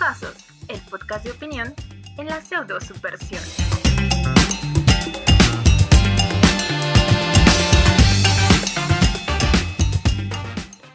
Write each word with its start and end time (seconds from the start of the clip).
Criticosos, 0.00 0.34
el 0.68 0.80
podcast 0.88 1.24
de 1.26 1.30
opinión 1.30 1.74
en 2.16 2.26
la 2.26 2.40
pseudo 2.40 2.80
subversión. 2.80 3.42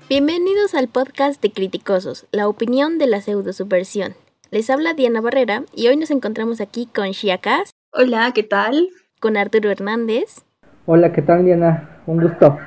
Bienvenidos 0.10 0.76
al 0.76 0.88
podcast 0.88 1.42
de 1.42 1.52
Criticosos, 1.52 2.28
la 2.32 2.48
opinión 2.48 2.98
de 2.98 3.08
la 3.08 3.22
pseudo 3.22 3.54
subversión. 3.54 4.16
Les 4.52 4.70
habla 4.70 4.94
Diana 4.94 5.22
Barrera 5.22 5.64
y 5.76 5.88
hoy 5.88 5.98
nos 5.98 6.12
encontramos 6.12 6.62
aquí 6.62 6.88
con 6.94 7.12
Shia 7.12 7.40
Kass, 7.40 7.72
Hola, 7.92 8.32
¿qué 8.34 8.44
tal? 8.44 8.90
con 9.20 9.38
Arturo 9.38 9.72
Hernández 9.72 10.42
Hola, 10.86 11.12
¿qué 11.14 11.22
tal, 11.22 11.46
Diana? 11.46 12.04
Un 12.06 12.22
gusto. 12.22 12.58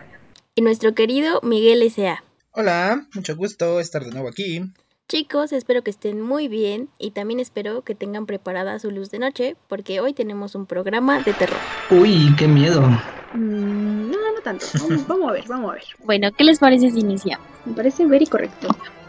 y 0.54 0.62
nuestro 0.62 0.94
querido 0.94 1.40
Miguel 1.42 1.82
S.A. 1.82 2.22
Hola, 2.52 3.06
mucho 3.14 3.36
gusto 3.36 3.78
estar 3.80 4.04
de 4.04 4.10
nuevo 4.10 4.28
aquí. 4.28 4.62
Chicos, 5.08 5.54
espero 5.54 5.82
que 5.82 5.88
estén 5.88 6.20
muy 6.20 6.48
bien 6.48 6.90
y 6.98 7.12
también 7.12 7.40
espero 7.40 7.80
que 7.80 7.94
tengan 7.94 8.26
preparada 8.26 8.78
su 8.78 8.90
luz 8.90 9.10
de 9.10 9.18
noche 9.18 9.56
porque 9.66 10.00
hoy 10.02 10.12
tenemos 10.12 10.54
un 10.54 10.66
programa 10.66 11.22
de 11.22 11.32
terror. 11.32 11.56
Uy, 11.90 12.34
qué 12.36 12.46
miedo. 12.46 12.82
Mm, 13.32 14.10
no, 14.10 14.18
no 14.34 14.40
tanto. 14.44 14.66
Vamos, 14.78 15.06
vamos 15.06 15.30
a 15.30 15.32
ver, 15.32 15.44
vamos 15.48 15.70
a 15.70 15.74
ver. 15.76 15.84
Bueno, 16.04 16.30
¿qué 16.36 16.44
les 16.44 16.58
parece 16.58 16.90
si 16.90 17.00
iniciamos? 17.00 17.46
Me 17.64 17.72
parece 17.72 18.04
very 18.04 18.26
correcto. 18.26 18.68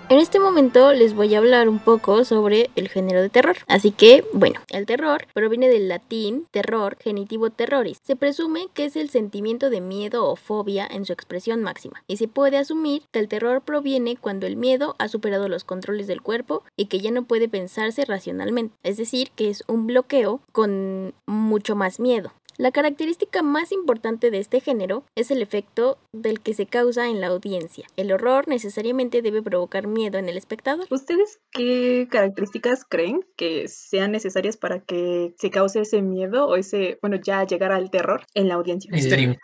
En 0.09 0.17
este 0.17 0.39
momento 0.39 0.91
les 0.91 1.13
voy 1.13 1.35
a 1.35 1.37
hablar 1.37 1.69
un 1.69 1.77
poco 1.77 2.25
sobre 2.25 2.71
el 2.75 2.89
género 2.89 3.21
de 3.21 3.29
terror. 3.29 3.57
Así 3.67 3.91
que, 3.91 4.25
bueno, 4.33 4.59
el 4.71 4.87
terror 4.87 5.27
proviene 5.35 5.69
del 5.69 5.87
latín 5.87 6.47
terror, 6.49 6.97
genitivo 6.99 7.51
terroris. 7.51 7.99
Se 8.01 8.15
presume 8.15 8.69
que 8.73 8.85
es 8.85 8.95
el 8.95 9.11
sentimiento 9.11 9.69
de 9.69 9.81
miedo 9.81 10.27
o 10.27 10.35
fobia 10.35 10.87
en 10.89 11.05
su 11.05 11.13
expresión 11.13 11.61
máxima. 11.61 12.03
Y 12.07 12.17
se 12.17 12.27
puede 12.27 12.57
asumir 12.57 13.03
que 13.11 13.19
el 13.19 13.27
terror 13.27 13.61
proviene 13.61 14.17
cuando 14.17 14.47
el 14.47 14.55
miedo 14.55 14.95
ha 14.97 15.07
superado 15.09 15.47
los 15.47 15.63
controles 15.63 16.07
del 16.07 16.23
cuerpo 16.23 16.63
y 16.75 16.87
que 16.87 17.01
ya 17.01 17.11
no 17.11 17.25
puede 17.25 17.47
pensarse 17.47 18.03
racionalmente. 18.03 18.75
Es 18.81 18.97
decir, 18.97 19.29
que 19.35 19.51
es 19.51 19.63
un 19.67 19.85
bloqueo 19.85 20.41
con 20.51 21.13
mucho 21.27 21.75
más 21.75 21.99
miedo. 21.99 22.31
La 22.59 22.71
característica 22.71 23.41
más 23.41 23.71
importante 23.71 24.31
de 24.31 24.39
este 24.39 24.59
género 24.59 25.05
es 25.15 25.31
el 25.31 25.41
efecto 25.41 25.97
del 26.11 26.41
que 26.41 26.53
se 26.53 26.65
causa 26.65 27.07
en 27.07 27.21
la 27.21 27.27
audiencia. 27.27 27.87
El 27.95 28.11
horror 28.11 28.49
necesariamente 28.49 29.21
debe 29.21 29.41
provocar 29.41 29.87
miedo 29.87 30.17
en 30.17 30.27
el 30.27 30.35
espectador. 30.35 30.85
¿Ustedes 30.89 31.39
qué 31.53 32.09
características 32.11 32.83
creen 32.83 33.23
que 33.37 33.69
sean 33.69 34.11
necesarias 34.11 34.57
para 34.57 34.81
que 34.81 35.33
se 35.37 35.49
cause 35.51 35.79
ese 35.79 36.01
miedo 36.01 36.47
o 36.47 36.57
ese, 36.57 36.99
bueno, 37.01 37.15
ya 37.15 37.45
llegar 37.45 37.71
al 37.71 37.89
terror 37.91 38.23
en 38.33 38.49
la 38.49 38.55
audiencia? 38.55 38.91
Misterio. 38.91 39.31
Eh, 39.31 39.37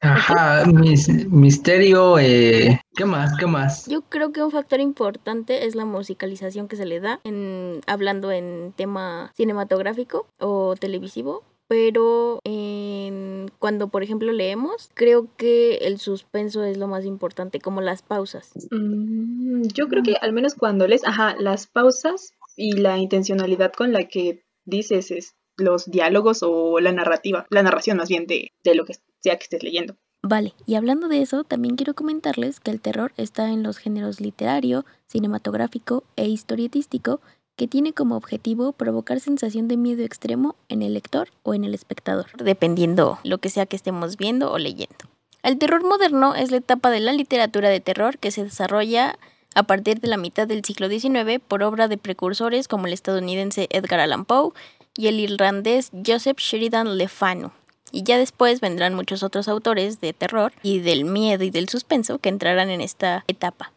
ajá, 0.00 0.64
mis- 0.64 1.28
misterio, 1.28 2.18
eh, 2.18 2.80
¿qué 2.96 3.04
más? 3.04 3.36
¿Qué 3.38 3.44
más? 3.46 3.86
Yo 3.88 4.00
creo 4.08 4.32
que 4.32 4.42
un 4.42 4.50
factor 4.50 4.80
importante 4.80 5.66
es 5.66 5.74
la 5.74 5.84
musicalización 5.84 6.66
que 6.68 6.76
se 6.76 6.86
le 6.86 7.00
da 7.00 7.20
en 7.24 7.82
hablando 7.86 8.32
en 8.32 8.72
tema 8.74 9.32
cinematográfico 9.36 10.26
o 10.40 10.76
televisivo. 10.80 11.42
Pero 11.68 12.40
en- 12.44 13.50
cuando, 13.58 13.88
por 13.88 14.02
ejemplo, 14.02 14.32
leemos, 14.32 14.90
creo 14.94 15.28
que 15.36 15.76
el 15.78 15.98
suspenso 15.98 16.62
es 16.64 16.76
lo 16.76 16.88
más 16.88 17.04
importante, 17.04 17.60
como 17.60 17.80
las 17.80 18.02
pausas. 18.02 18.52
Mm, 18.70 19.62
yo 19.74 19.88
creo 19.88 20.02
que 20.02 20.16
al 20.20 20.32
menos 20.32 20.54
cuando 20.54 20.86
lees, 20.86 21.04
ajá, 21.06 21.36
las 21.38 21.66
pausas 21.66 22.32
y 22.56 22.72
la 22.76 22.98
intencionalidad 22.98 23.72
con 23.72 23.92
la 23.92 24.04
que 24.08 24.42
dices 24.64 25.10
es, 25.10 25.34
los 25.56 25.90
diálogos 25.90 26.42
o 26.42 26.80
la 26.80 26.92
narrativa, 26.92 27.46
la 27.48 27.62
narración 27.62 27.96
más 27.96 28.08
bien 28.08 28.26
de, 28.26 28.52
de 28.64 28.74
lo 28.74 28.84
que 28.84 28.94
sea 29.20 29.36
que 29.36 29.44
estés 29.44 29.62
leyendo. 29.62 29.96
Vale, 30.22 30.54
y 30.66 30.74
hablando 30.74 31.08
de 31.08 31.20
eso, 31.20 31.44
también 31.44 31.76
quiero 31.76 31.94
comentarles 31.94 32.58
que 32.58 32.70
el 32.70 32.80
terror 32.80 33.12
está 33.18 33.50
en 33.50 33.62
los 33.62 33.76
géneros 33.78 34.20
literario, 34.20 34.84
cinematográfico 35.06 36.02
e 36.16 36.26
historietístico, 36.28 37.20
que 37.56 37.68
tiene 37.68 37.92
como 37.92 38.16
objetivo 38.16 38.72
provocar 38.72 39.20
sensación 39.20 39.68
de 39.68 39.76
miedo 39.76 40.04
extremo 40.04 40.56
en 40.68 40.82
el 40.82 40.94
lector 40.94 41.28
o 41.42 41.54
en 41.54 41.64
el 41.64 41.74
espectador, 41.74 42.26
dependiendo 42.38 43.18
lo 43.22 43.38
que 43.38 43.50
sea 43.50 43.66
que 43.66 43.76
estemos 43.76 44.16
viendo 44.16 44.50
o 44.52 44.58
leyendo. 44.58 44.96
El 45.42 45.58
terror 45.58 45.84
moderno 45.84 46.34
es 46.34 46.50
la 46.50 46.56
etapa 46.56 46.90
de 46.90 47.00
la 47.00 47.12
literatura 47.12 47.68
de 47.68 47.80
terror 47.80 48.18
que 48.18 48.30
se 48.30 48.44
desarrolla 48.44 49.18
a 49.54 49.62
partir 49.64 50.00
de 50.00 50.08
la 50.08 50.16
mitad 50.16 50.48
del 50.48 50.64
siglo 50.64 50.88
XIX 50.88 51.38
por 51.46 51.62
obra 51.62 51.86
de 51.86 51.98
precursores 51.98 52.66
como 52.66 52.86
el 52.86 52.92
estadounidense 52.92 53.68
Edgar 53.70 54.00
Allan 54.00 54.24
Poe 54.24 54.52
y 54.96 55.08
el 55.08 55.20
irlandés 55.20 55.90
Joseph 56.04 56.38
Sheridan 56.38 56.96
Le 56.96 57.08
Fanu. 57.08 57.52
Y 57.92 58.04
ya 58.04 58.18
después 58.18 58.60
vendrán 58.60 58.94
muchos 58.94 59.22
otros 59.22 59.46
autores 59.46 60.00
de 60.00 60.12
terror 60.14 60.52
y 60.62 60.80
del 60.80 61.04
miedo 61.04 61.44
y 61.44 61.50
del 61.50 61.68
suspenso 61.68 62.18
que 62.18 62.30
entrarán 62.30 62.70
en 62.70 62.80
esta 62.80 63.22
etapa. 63.28 63.73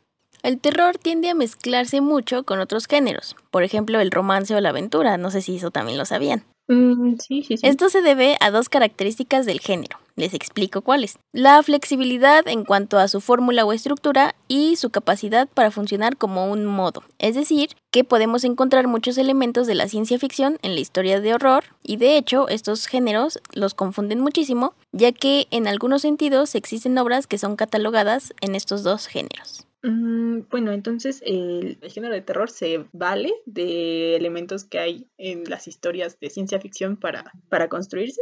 El 0.48 0.62
terror 0.62 0.98
tiende 0.98 1.30
a 1.30 1.36
mezclarse 1.36 2.00
mucho 2.00 2.44
con 2.44 2.62
otros 2.62 2.86
géneros, 2.86 3.36
por 3.52 3.64
ejemplo 3.64 4.00
el 4.00 4.12
romance 4.12 4.56
o 4.56 4.62
la 4.62 4.70
aventura, 4.70 5.18
no 5.18 5.30
sé 5.30 5.42
si 5.42 5.58
eso 5.58 5.72
también 5.72 5.98
lo 5.98 6.06
sabían. 6.06 6.46
Mm, 6.70 7.16
sí, 7.20 7.44
sí, 7.44 7.58
sí. 7.58 7.68
Esto 7.68 7.90
se 7.90 8.02
debe 8.02 8.38
a 8.40 8.50
dos 8.50 8.70
características 8.70 9.46
del 9.46 9.60
género. 9.60 9.98
Les 10.16 10.34
explico 10.34 10.82
cuáles. 10.82 11.20
La 11.34 11.62
flexibilidad 11.64 12.48
en 12.48 12.64
cuanto 12.64 12.98
a 12.98 13.10
su 13.10 13.20
fórmula 13.20 13.66
o 13.66 13.74
estructura 13.74 14.36
y 14.48 14.78
su 14.78 14.90
capacidad 14.90 15.50
para 15.50 15.70
funcionar 15.70 16.16
como 16.16 16.50
un 16.50 16.66
modo. 16.66 17.04
Es 17.20 17.36
decir, 17.36 17.72
que 17.92 18.06
podemos 18.06 18.46
encontrar 18.46 18.88
muchos 18.88 19.18
elementos 19.18 19.68
de 19.68 19.76
la 19.76 19.90
ciencia 19.90 20.18
ficción 20.18 20.60
en 20.62 20.76
la 20.76 20.80
historia 20.80 21.20
de 21.20 21.34
horror 21.34 21.66
y 21.84 21.98
de 21.98 22.16
hecho 22.16 22.48
estos 22.48 22.88
géneros 22.88 23.42
los 23.52 23.74
confunden 23.74 24.22
muchísimo, 24.22 24.76
ya 24.94 25.12
que 25.12 25.48
en 25.52 25.68
algunos 25.68 26.04
sentidos 26.04 26.56
existen 26.56 26.98
obras 26.98 27.28
que 27.28 27.38
son 27.38 27.58
catalogadas 27.58 28.34
en 28.40 28.56
estos 28.56 28.84
dos 28.84 29.08
géneros. 29.08 29.67
Mm, 29.84 30.42
bueno, 30.50 30.72
entonces 30.72 31.22
el, 31.26 31.78
el 31.82 31.92
género 31.92 32.14
de 32.14 32.22
terror 32.22 32.50
se 32.50 32.86
vale 32.94 33.34
de 33.46 34.16
elementos 34.16 34.64
que 34.64 34.80
hay 34.80 35.08
en 35.18 35.44
las 35.50 35.68
historias 35.68 36.20
de 36.20 36.30
ciencia 36.30 36.60
ficción 36.60 36.98
para, 36.98 37.32
para 37.50 37.70
construirse. 37.70 38.22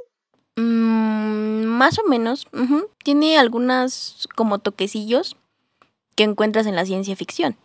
Mm, 0.55 1.65
más 1.65 1.99
o 1.99 2.07
menos. 2.07 2.47
Tiene 3.03 3.37
algunas 3.37 4.27
como 4.35 4.59
toquecillos 4.59 5.37
que 6.15 6.23
encuentras 6.23 6.65
en 6.65 6.75
la 6.75 6.85
ciencia 6.85 7.15
ficción. 7.15 7.57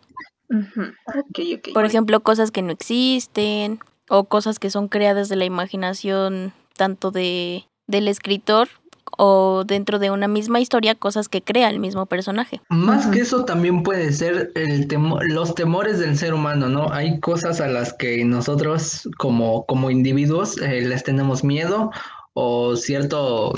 Por 1.73 1.85
ejemplo, 1.85 2.19
cosas 2.21 2.51
que 2.51 2.61
no 2.61 2.71
existen 2.71 3.79
o 4.09 4.25
cosas 4.25 4.59
que 4.59 4.69
son 4.69 4.89
creadas 4.89 5.29
de 5.29 5.37
la 5.37 5.45
imaginación 5.45 6.53
tanto 6.75 7.11
de 7.11 7.65
del 7.87 8.07
escritor 8.07 8.69
o 9.17 9.63
dentro 9.65 9.99
de 9.99 10.11
una 10.11 10.27
misma 10.27 10.59
historia, 10.59 10.95
cosas 10.95 11.29
que 11.29 11.41
crea 11.41 11.69
el 11.69 11.79
mismo 11.79 12.05
personaje. 12.05 12.61
Más 12.69 13.07
que 13.07 13.19
eso 13.19 13.45
también 13.45 13.83
puede 13.83 14.11
ser 14.13 14.51
el 14.55 14.87
temo- 14.87 15.21
los 15.23 15.55
temores 15.55 15.99
del 15.99 16.17
ser 16.17 16.33
humano, 16.33 16.69
¿no? 16.69 16.91
Hay 16.91 17.19
cosas 17.19 17.61
a 17.61 17.67
las 17.67 17.93
que 17.93 18.23
nosotros 18.25 19.07
como, 19.17 19.65
como 19.65 19.89
individuos 19.91 20.57
eh, 20.61 20.81
les 20.81 21.03
tenemos 21.03 21.43
miedo 21.43 21.91
o 22.33 22.75
cierto, 22.75 23.53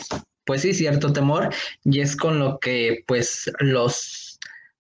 pues 0.46 0.62
sí, 0.62 0.74
cierto 0.74 1.14
temor 1.14 1.50
y 1.84 2.00
es 2.02 2.16
con 2.16 2.40
lo 2.40 2.60
que 2.60 3.04
pues 3.08 3.52
los, 3.60 4.33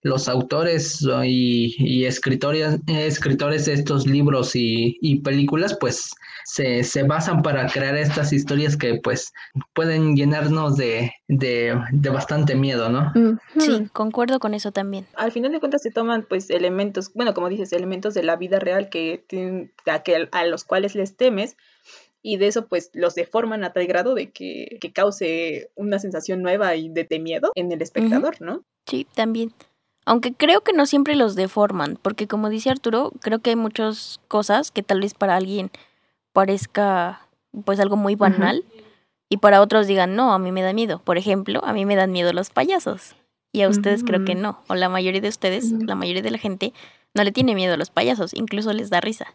los 0.03 0.27
autores 0.27 1.05
y, 1.25 1.75
y 1.79 2.05
escritores, 2.05 2.77
escritores 2.87 3.65
de 3.65 3.73
estos 3.73 4.05
libros 4.05 4.55
y, 4.55 4.97
y 5.01 5.19
películas 5.19 5.77
pues 5.79 6.11
se, 6.45 6.83
se 6.83 7.03
basan 7.03 7.41
para 7.41 7.67
crear 7.67 7.95
estas 7.95 8.33
historias 8.33 8.75
que 8.75 8.99
pues 9.01 9.31
pueden 9.73 10.15
llenarnos 10.15 10.75
de, 10.75 11.13
de, 11.29 11.79
de 11.91 12.09
bastante 12.09 12.53
miedo, 12.55 12.89
¿no? 12.89 13.11
Sí, 13.57 13.87
concuerdo 13.93 14.39
con 14.39 14.53
eso 14.53 14.71
también. 14.73 15.05
Al 15.15 15.31
final 15.31 15.53
de 15.53 15.59
cuentas 15.59 15.81
se 15.81 15.91
toman 15.91 16.25
pues 16.27 16.49
elementos, 16.49 17.11
bueno, 17.13 17.33
como 17.33 17.49
dices, 17.49 17.71
elementos 17.71 18.13
de 18.13 18.23
la 18.23 18.35
vida 18.35 18.59
real 18.59 18.89
que 18.89 19.23
tienen, 19.25 19.71
a, 19.85 20.03
que, 20.03 20.27
a 20.31 20.45
los 20.45 20.65
cuales 20.65 20.95
les 20.95 21.15
temes 21.15 21.55
y 22.21 22.37
de 22.37 22.47
eso 22.47 22.67
pues 22.67 22.89
los 22.93 23.15
deforman 23.15 23.63
a 23.63 23.71
tal 23.71 23.87
grado 23.87 24.15
de 24.15 24.31
que, 24.31 24.77
que 24.81 24.91
cause 24.91 25.69
una 25.75 25.99
sensación 25.99 26.41
nueva 26.41 26.75
y 26.75 26.89
de, 26.89 27.05
de 27.05 27.19
miedo 27.19 27.51
en 27.55 27.71
el 27.71 27.81
espectador, 27.81 28.41
¿no? 28.41 28.63
Sí, 28.85 29.07
también. 29.13 29.53
Aunque 30.05 30.33
creo 30.33 30.61
que 30.61 30.73
no 30.73 30.85
siempre 30.85 31.15
los 31.15 31.35
deforman, 31.35 31.97
porque 32.01 32.27
como 32.27 32.49
dice 32.49 32.69
Arturo, 32.69 33.11
creo 33.21 33.39
que 33.39 33.51
hay 33.51 33.55
muchas 33.55 34.19
cosas 34.27 34.71
que 34.71 34.83
tal 34.83 35.01
vez 35.01 35.13
para 35.13 35.35
alguien 35.35 35.71
parezca 36.33 37.27
pues 37.65 37.79
algo 37.79 37.95
muy 37.95 38.15
banal 38.15 38.65
y 39.29 39.37
para 39.37 39.61
otros 39.61 39.87
digan, 39.87 40.15
no, 40.15 40.33
a 40.33 40.39
mí 40.39 40.51
me 40.51 40.61
da 40.61 40.73
miedo. 40.73 40.99
Por 40.99 41.17
ejemplo, 41.17 41.63
a 41.63 41.73
mí 41.73 41.85
me 41.85 41.95
dan 41.95 42.11
miedo 42.11 42.33
los 42.33 42.49
payasos 42.49 43.15
y 43.51 43.61
a 43.61 43.69
ustedes 43.69 44.03
creo 44.03 44.25
que 44.25 44.33
Ujú. 44.33 44.41
no. 44.41 44.59
O 44.67 44.75
la 44.75 44.89
mayoría 44.89 45.21
de 45.21 45.29
ustedes, 45.29 45.71
Ujú. 45.71 45.85
la 45.85 45.95
mayoría 45.95 46.21
de 46.21 46.31
la 46.31 46.37
gente 46.37 46.73
no 47.13 47.23
le 47.23 47.31
tiene 47.31 47.55
miedo 47.55 47.75
a 47.75 47.77
los 47.77 47.91
payasos, 47.91 48.33
incluso 48.33 48.73
les 48.73 48.89
da 48.89 48.99
risa. 48.99 49.27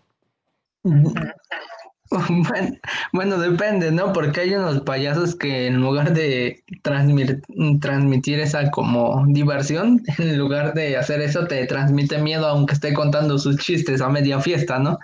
Bueno, 2.29 2.77
bueno, 3.13 3.39
depende, 3.39 3.91
¿no? 3.91 4.13
Porque 4.13 4.41
hay 4.41 4.55
unos 4.55 4.81
payasos 4.81 5.35
que 5.37 5.67
en 5.67 5.81
lugar 5.81 6.15
de 6.15 6.63
transmir- 6.83 7.43
transmitir 7.81 8.41
esa 8.41 8.71
como 8.71 9.25
diversión, 9.29 10.03
en 10.19 10.39
lugar 10.39 10.75
de 10.75 10.97
hacer 10.97 11.21
eso, 11.21 11.47
te 11.47 11.67
transmite 11.67 12.19
miedo 12.19 12.47
aunque 12.47 12.75
esté 12.75 12.95
contando 12.95 13.39
sus 13.39 13.59
chistes 13.59 14.01
a 14.01 14.09
media 14.09 14.41
fiesta, 14.41 14.79
¿no? 14.79 14.99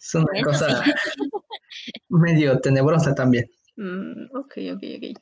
Es 0.00 0.14
una 0.14 0.26
Eso 0.34 0.44
cosa 0.44 0.82
medio 2.08 2.58
tenebrosa 2.60 3.14
también. 3.14 3.46
Mm, 3.76 4.36
ok, 4.36 4.52
ok, 4.74 4.82
ok. 4.96 5.18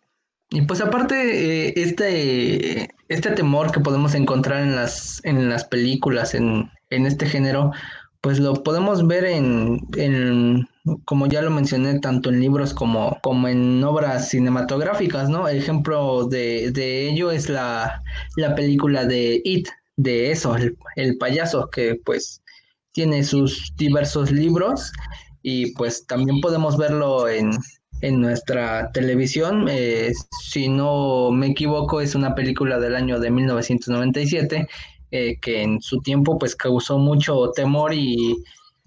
Y 0.50 0.62
pues 0.62 0.81
aparte, 0.81 1.69
eh, 1.69 1.72
este, 1.76 2.88
este 3.08 3.31
temor 3.32 3.72
que 3.72 3.81
podemos 3.81 4.14
encontrar 4.14 4.62
en 4.62 4.76
las, 4.76 5.20
en 5.25 5.49
las 5.49 5.64
películas, 5.64 6.34
en, 6.34 6.70
en 6.90 7.06
este 7.06 7.26
género, 7.26 7.72
pues 8.21 8.39
lo 8.39 8.55
podemos 8.63 9.07
ver 9.07 9.25
en, 9.25 9.81
en, 9.97 10.69
como 11.05 11.27
ya 11.27 11.43
lo 11.43 11.51
mencioné, 11.51 11.99
tanto 12.01 12.31
en 12.31 12.41
libros 12.41 12.75
como, 12.75 13.19
como 13.23 13.49
en 13.49 13.83
obras 13.85 14.29
cinematográficas, 14.29 15.29
¿no? 15.29 15.49
Ejemplo 15.49 16.27
de, 16.27 16.71
de 16.73 17.09
ello 17.11 17.31
es 17.31 17.49
la, 17.49 18.03
la 18.37 18.55
película 18.55 19.05
de 19.05 19.41
It, 19.45 19.69
de 19.97 20.31
eso, 20.31 20.57
el, 20.97 21.19
payaso, 21.19 21.69
que 21.71 21.97
pues 22.05 22.43
tiene 22.93 23.25
sus 23.25 23.73
diversos 23.77 24.31
libros 24.31 24.93
y 25.43 25.73
pues 25.75 26.07
también 26.07 26.41
podemos 26.41 26.77
verlo 26.77 27.29
en, 27.29 27.51
en 28.01 28.21
nuestra 28.21 28.91
televisión. 28.93 29.67
Eh, 29.71 30.13
si 30.43 30.69
no 30.69 31.31
me 31.31 31.49
equivoco, 31.49 32.01
es 32.01 32.15
una 32.15 32.35
película 32.35 32.79
del 32.79 32.97
año 32.97 33.21
de 33.21 33.31
1997 33.31 34.69
eh, 35.11 35.38
que 35.41 35.62
en 35.62 35.81
su 35.81 36.00
tiempo 36.00 36.38
pues 36.38 36.56
causó 36.56 36.99
mucho 36.99 37.50
temor 37.53 37.94
y, 37.94 38.37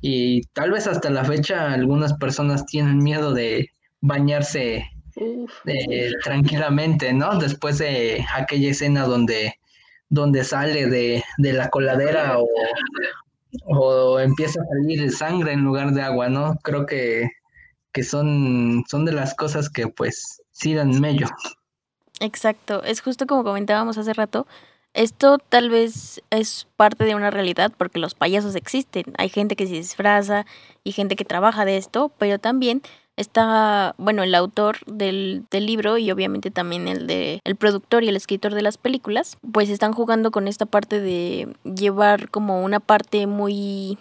y, 0.01 0.41
tal 0.53 0.71
vez 0.71 0.87
hasta 0.87 1.09
la 1.09 1.23
fecha 1.23 1.73
algunas 1.73 2.13
personas 2.13 2.65
tienen 2.65 2.97
miedo 2.99 3.33
de 3.33 3.69
bañarse 4.01 4.85
eh, 5.65 6.11
tranquilamente, 6.23 7.13
¿no? 7.13 7.37
Después 7.37 7.77
de 7.77 8.25
aquella 8.33 8.71
escena 8.71 9.05
donde, 9.05 9.55
donde 10.09 10.43
sale 10.43 10.87
de, 10.87 11.23
de 11.37 11.53
la 11.53 11.69
coladera 11.69 12.39
o, 12.39 12.47
o 13.65 14.19
empieza 14.19 14.61
a 14.61 14.65
salir 14.65 15.11
sangre 15.11 15.53
en 15.53 15.61
lugar 15.61 15.91
de 15.91 16.01
agua, 16.01 16.29
¿no? 16.29 16.55
Creo 16.63 16.85
que, 16.85 17.29
que 17.91 18.03
son, 18.03 18.83
son 18.87 19.05
de 19.05 19.11
las 19.11 19.33
cosas 19.35 19.69
que 19.69 19.87
pues 19.87 20.41
sí 20.51 20.73
dan 20.73 20.99
mello. 20.99 21.27
Exacto, 22.19 22.83
es 22.83 23.01
justo 23.01 23.25
como 23.27 23.43
comentábamos 23.43 23.97
hace 23.97 24.13
rato, 24.13 24.45
esto 24.93 25.37
tal 25.37 25.69
vez 25.69 26.21
es 26.29 26.67
parte 26.75 27.05
de 27.05 27.15
una 27.15 27.31
realidad 27.31 27.71
porque 27.77 27.99
los 27.99 28.15
payasos 28.15 28.55
existen, 28.55 29.05
hay 29.17 29.29
gente 29.29 29.55
que 29.55 29.67
se 29.67 29.73
disfraza 29.73 30.45
y 30.83 30.91
gente 30.93 31.15
que 31.15 31.25
trabaja 31.25 31.65
de 31.65 31.77
esto, 31.77 32.11
pero 32.17 32.39
también 32.39 32.81
está, 33.19 33.95
bueno, 33.97 34.23
el 34.23 34.33
autor 34.33 34.77
del, 34.85 35.45
del, 35.51 35.65
libro 35.65 35.97
y 35.97 36.09
obviamente 36.09 36.51
también 36.51 36.87
el 36.87 37.05
de 37.05 37.41
el 37.43 37.55
productor 37.57 38.03
y 38.03 38.07
el 38.07 38.15
escritor 38.15 38.53
de 38.53 38.61
las 38.61 38.77
películas, 38.77 39.37
pues 39.51 39.69
están 39.69 39.91
jugando 39.91 40.31
con 40.31 40.47
esta 40.47 40.65
parte 40.65 41.01
de 41.01 41.53
llevar 41.63 42.29
como 42.29 42.63
una 42.63 42.79
parte 42.79 43.27
muy 43.27 43.97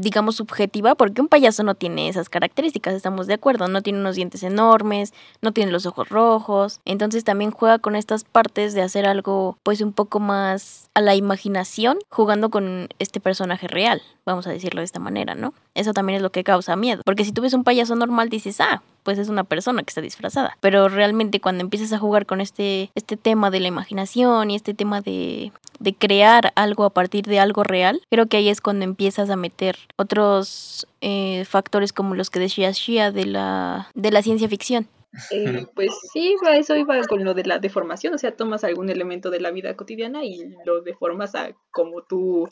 digamos, 0.00 0.36
subjetiva, 0.36 0.94
porque 0.94 1.20
un 1.20 1.28
payaso 1.28 1.62
no 1.62 1.74
tiene 1.74 2.08
esas 2.08 2.28
características, 2.28 2.94
estamos 2.94 3.26
de 3.26 3.34
acuerdo, 3.34 3.68
no 3.68 3.82
tiene 3.82 4.00
unos 4.00 4.16
dientes 4.16 4.42
enormes, 4.42 5.12
no 5.42 5.52
tiene 5.52 5.72
los 5.72 5.86
ojos 5.86 6.08
rojos, 6.08 6.80
entonces 6.84 7.24
también 7.24 7.50
juega 7.50 7.78
con 7.78 7.96
estas 7.96 8.24
partes 8.24 8.74
de 8.74 8.82
hacer 8.82 9.06
algo 9.06 9.58
pues 9.62 9.80
un 9.80 9.92
poco 9.92 10.20
más 10.20 10.90
a 10.94 11.00
la 11.00 11.14
imaginación, 11.14 11.98
jugando 12.10 12.50
con 12.50 12.88
este 12.98 13.20
personaje 13.20 13.68
real, 13.68 14.02
vamos 14.28 14.46
a 14.46 14.50
decirlo 14.50 14.80
de 14.80 14.84
esta 14.84 15.00
manera, 15.00 15.34
¿no? 15.34 15.54
Eso 15.74 15.92
también 15.92 16.16
es 16.16 16.22
lo 16.22 16.30
que 16.30 16.44
causa 16.44 16.76
miedo, 16.76 17.02
porque 17.04 17.24
si 17.24 17.32
tú 17.32 17.42
ves 17.42 17.54
un 17.54 17.64
payaso 17.64 17.96
normal 17.96 18.28
dices, 18.28 18.60
ah, 18.60 18.82
pues 19.02 19.18
es 19.18 19.28
una 19.28 19.44
persona 19.44 19.82
que 19.82 19.90
está 19.90 20.00
disfrazada. 20.00 20.56
Pero 20.60 20.88
realmente 20.88 21.40
cuando 21.40 21.62
empiezas 21.62 21.92
a 21.92 21.98
jugar 21.98 22.26
con 22.26 22.40
este, 22.40 22.90
este 22.94 23.16
tema 23.16 23.50
de 23.50 23.60
la 23.60 23.68
imaginación 23.68 24.50
y 24.50 24.56
este 24.56 24.74
tema 24.74 25.00
de, 25.00 25.52
de 25.80 25.94
crear 25.94 26.52
algo 26.56 26.84
a 26.84 26.90
partir 26.90 27.24
de 27.24 27.40
algo 27.40 27.64
real, 27.64 28.02
creo 28.10 28.26
que 28.26 28.36
ahí 28.36 28.48
es 28.48 28.60
cuando 28.60 28.84
empiezas 28.84 29.30
a 29.30 29.36
meter 29.36 29.76
otros 29.96 30.86
eh, 31.00 31.44
factores 31.46 31.92
como 31.92 32.14
los 32.14 32.30
que 32.30 32.40
decía 32.40 32.70
Shia 32.70 33.10
de 33.10 33.26
la, 33.26 33.90
de 33.94 34.10
la 34.10 34.22
ciencia 34.22 34.48
ficción. 34.48 34.88
Eh, 35.30 35.66
pues 35.74 35.90
sí, 36.12 36.36
eso 36.54 36.76
iba 36.76 37.00
con 37.04 37.24
lo 37.24 37.32
de 37.32 37.44
la 37.44 37.58
deformación, 37.58 38.14
o 38.14 38.18
sea, 38.18 38.36
tomas 38.36 38.62
algún 38.62 38.90
elemento 38.90 39.30
de 39.30 39.40
la 39.40 39.50
vida 39.50 39.74
cotidiana 39.74 40.22
y 40.24 40.54
lo 40.64 40.82
deformas 40.82 41.34
a 41.34 41.52
como 41.70 42.02
tú 42.02 42.48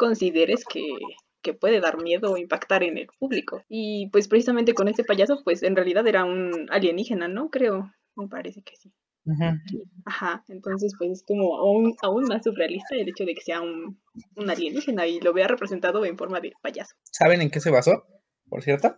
consideres 0.00 0.64
que, 0.64 0.82
que 1.42 1.52
puede 1.52 1.78
dar 1.80 2.02
miedo 2.02 2.32
o 2.32 2.38
impactar 2.38 2.82
en 2.82 2.96
el 2.96 3.08
público. 3.18 3.62
Y 3.68 4.08
pues 4.10 4.28
precisamente 4.28 4.72
con 4.72 4.88
este 4.88 5.04
payaso, 5.04 5.42
pues 5.44 5.62
en 5.62 5.76
realidad 5.76 6.06
era 6.06 6.24
un 6.24 6.68
alienígena, 6.70 7.28
¿no? 7.28 7.50
Creo, 7.50 7.92
me 8.16 8.26
parece 8.26 8.62
que 8.62 8.76
sí. 8.76 8.90
Ajá, 10.06 10.42
entonces 10.48 10.94
pues 10.98 11.10
es 11.10 11.22
como 11.22 11.58
aún, 11.58 11.94
aún 12.02 12.24
más 12.24 12.42
surrealista 12.42 12.96
el 12.96 13.10
hecho 13.10 13.24
de 13.24 13.34
que 13.34 13.42
sea 13.42 13.60
un, 13.60 14.00
un 14.34 14.50
alienígena 14.50 15.06
y 15.06 15.20
lo 15.20 15.34
vea 15.34 15.46
representado 15.46 16.06
en 16.06 16.16
forma 16.16 16.40
de 16.40 16.52
payaso. 16.62 16.94
¿Saben 17.02 17.42
en 17.42 17.50
qué 17.50 17.60
se 17.60 17.70
basó, 17.70 18.06
por 18.48 18.62
cierto? 18.62 18.96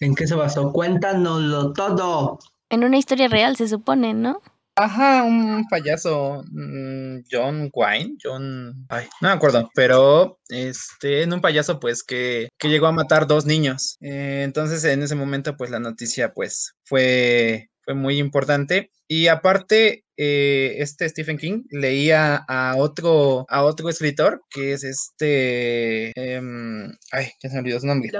¿En 0.00 0.14
qué 0.14 0.26
se 0.26 0.34
basó? 0.34 0.70
Cuéntanoslo 0.72 1.72
todo. 1.72 2.38
En 2.68 2.84
una 2.84 2.98
historia 2.98 3.28
real, 3.28 3.56
se 3.56 3.66
supone, 3.66 4.12
¿no? 4.12 4.42
Ajá, 4.78 5.22
un 5.24 5.64
payaso, 5.70 6.44
mm, 6.52 7.20
John 7.30 7.70
Wayne, 7.72 8.16
John, 8.22 8.86
ay, 8.90 9.06
no 9.22 9.28
me 9.28 9.34
acuerdo, 9.34 9.70
pero 9.74 10.38
este, 10.50 11.22
en 11.22 11.32
un 11.32 11.40
payaso 11.40 11.80
pues 11.80 12.02
que, 12.02 12.48
que 12.58 12.68
llegó 12.68 12.86
a 12.86 12.92
matar 12.92 13.26
dos 13.26 13.46
niños. 13.46 13.96
Eh, 14.02 14.42
entonces 14.44 14.84
en 14.84 15.02
ese 15.02 15.14
momento 15.14 15.56
pues 15.56 15.70
la 15.70 15.80
noticia 15.80 16.34
pues 16.34 16.74
fue, 16.84 17.70
fue 17.80 17.94
muy 17.94 18.18
importante 18.18 18.90
y 19.08 19.28
aparte, 19.28 20.04
eh, 20.16 20.76
este 20.78 21.08
Stephen 21.08 21.38
King 21.38 21.64
leía 21.70 22.36
a 22.48 22.76
otro, 22.76 23.46
a 23.48 23.62
otro 23.64 23.88
escritor, 23.88 24.42
que 24.50 24.72
es 24.72 24.84
este, 24.84 26.12
em, 26.14 26.90
ay, 27.12 27.28
ya 27.42 27.48
se 27.48 27.54
me 27.54 27.60
olvidó 27.60 27.80
su 27.80 27.86
nombre. 27.86 28.10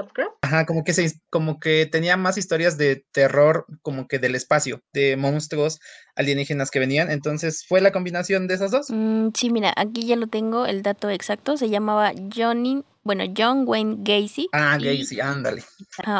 Ajá, 0.41 0.65
como 0.65 0.83
que, 0.83 0.93
se, 0.93 1.11
como 1.29 1.59
que 1.59 1.85
tenía 1.85 2.17
más 2.17 2.37
historias 2.37 2.77
de 2.77 3.05
terror, 3.11 3.65
como 3.81 4.07
que 4.07 4.19
del 4.19 4.35
espacio, 4.35 4.81
de 4.93 5.17
monstruos 5.17 5.79
alienígenas 6.15 6.71
que 6.71 6.79
venían. 6.79 7.11
Entonces, 7.11 7.65
¿fue 7.67 7.81
la 7.81 7.91
combinación 7.91 8.47
de 8.47 8.55
esos 8.55 8.71
dos? 8.71 8.87
Mm, 8.89 9.29
sí, 9.33 9.49
mira, 9.49 9.73
aquí 9.75 10.05
ya 10.05 10.15
lo 10.15 10.27
tengo, 10.27 10.65
el 10.65 10.83
dato 10.83 11.09
exacto. 11.09 11.57
Se 11.57 11.69
llamaba 11.69 12.13
Johnny 12.35 12.83
bueno, 13.07 13.23
John 13.37 13.63
Wayne 13.65 13.99
Gacy. 13.99 14.49
Ah, 14.51 14.77
Gacy, 14.77 15.21
ándale. 15.21 15.63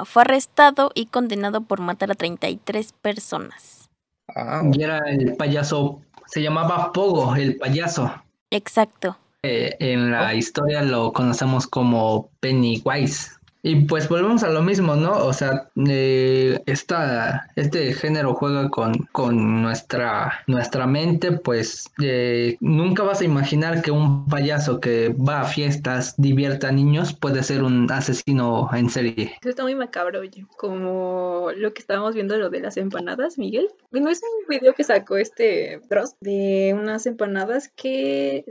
fue 0.06 0.22
arrestado 0.22 0.92
y 0.96 1.08
condenado 1.08 1.60
por 1.60 1.82
matar 1.82 2.12
a 2.12 2.16
33 2.16 2.94
personas. 2.94 3.87
Ah, 4.36 4.64
y 4.72 4.84
era 4.84 5.00
el 5.10 5.36
payaso, 5.36 6.02
se 6.26 6.42
llamaba 6.42 6.92
Pogo, 6.92 7.36
el 7.36 7.58
payaso. 7.58 8.12
Exacto. 8.52 9.18
Eh, 9.44 9.76
en 9.80 10.12
la 10.12 10.34
historia 10.34 10.82
lo 10.82 11.14
conocemos 11.14 11.68
como 11.68 12.30
Pennywise. 12.40 13.37
Y 13.64 13.86
pues 13.86 14.08
volvemos 14.08 14.44
a 14.44 14.50
lo 14.50 14.62
mismo, 14.62 14.96
¿no? 14.96 15.12
O 15.26 15.34
sea, 15.34 15.70
eh, 15.88 16.62
esta, 16.66 17.50
este 17.56 17.94
género 17.94 18.34
juega 18.34 18.70
con, 18.70 18.94
con 19.12 19.62
nuestra, 19.62 20.44
nuestra 20.48 20.88
mente, 20.88 21.32
pues 21.32 21.90
eh, 22.02 22.58
nunca 22.60 23.04
vas 23.04 23.22
a 23.22 23.26
imaginar 23.26 23.82
que 23.82 23.92
un 23.92 24.28
payaso 24.28 24.80
que 24.80 25.10
va 25.10 25.42
a 25.42 25.46
fiestas, 25.46 26.16
divierta 26.18 26.70
a 26.70 26.72
niños, 26.72 27.14
puede 27.14 27.44
ser 27.44 27.64
un 27.64 27.92
asesino 27.92 28.70
en 28.74 28.90
serie. 28.90 29.34
Eso 29.42 29.50
está 29.50 29.64
muy 29.64 29.76
macabro, 29.76 30.20
oye. 30.22 30.46
Como 30.58 31.50
lo 31.56 31.74
que 31.74 31.82
estábamos 31.82 32.14
viendo, 32.14 32.38
lo 32.38 32.50
de 32.50 32.60
las 32.60 32.78
empanadas, 32.78 33.38
Miguel. 33.38 33.68
No 33.92 34.10
es 34.10 34.22
un 34.22 34.48
video 34.48 34.74
que 34.74 34.84
sacó 34.84 35.18
este 35.18 35.82
Dross 35.90 36.16
de 36.22 36.76
unas 36.78 37.06
empanadas 37.06 37.70
que 37.76 38.46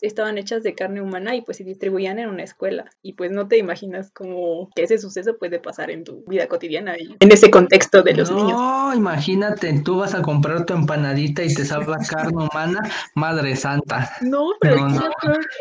estaban 0.00 0.38
hechas 0.38 0.62
de 0.62 0.74
carne 0.74 1.00
humana 1.00 1.34
y 1.34 1.42
pues 1.42 1.58
se 1.58 1.64
distribuían 1.64 2.18
en 2.18 2.28
una 2.28 2.42
escuela. 2.42 2.90
Y 3.02 3.14
pues 3.14 3.30
no 3.30 3.48
te 3.48 3.58
imaginas 3.58 4.10
como 4.10 4.70
que 4.74 4.84
ese 4.84 4.98
suceso 4.98 5.38
puede 5.38 5.58
pasar 5.58 5.90
en 5.90 6.04
tu 6.04 6.24
vida 6.26 6.46
cotidiana 6.48 6.96
y 6.98 7.16
en 7.18 7.32
ese 7.32 7.50
contexto 7.50 8.02
de 8.02 8.14
los 8.14 8.30
niños. 8.30 8.52
No, 8.52 8.94
imagínate, 8.94 9.80
tú 9.82 9.98
vas 9.98 10.14
a 10.14 10.22
comprar 10.22 10.66
tu 10.66 10.74
empanadita 10.74 11.42
y 11.42 11.54
te 11.54 11.64
salva 11.64 11.98
carne 12.08 12.48
humana, 12.50 12.80
madre 13.14 13.56
santa. 13.56 14.10
No, 14.20 14.50
pero 14.60 14.86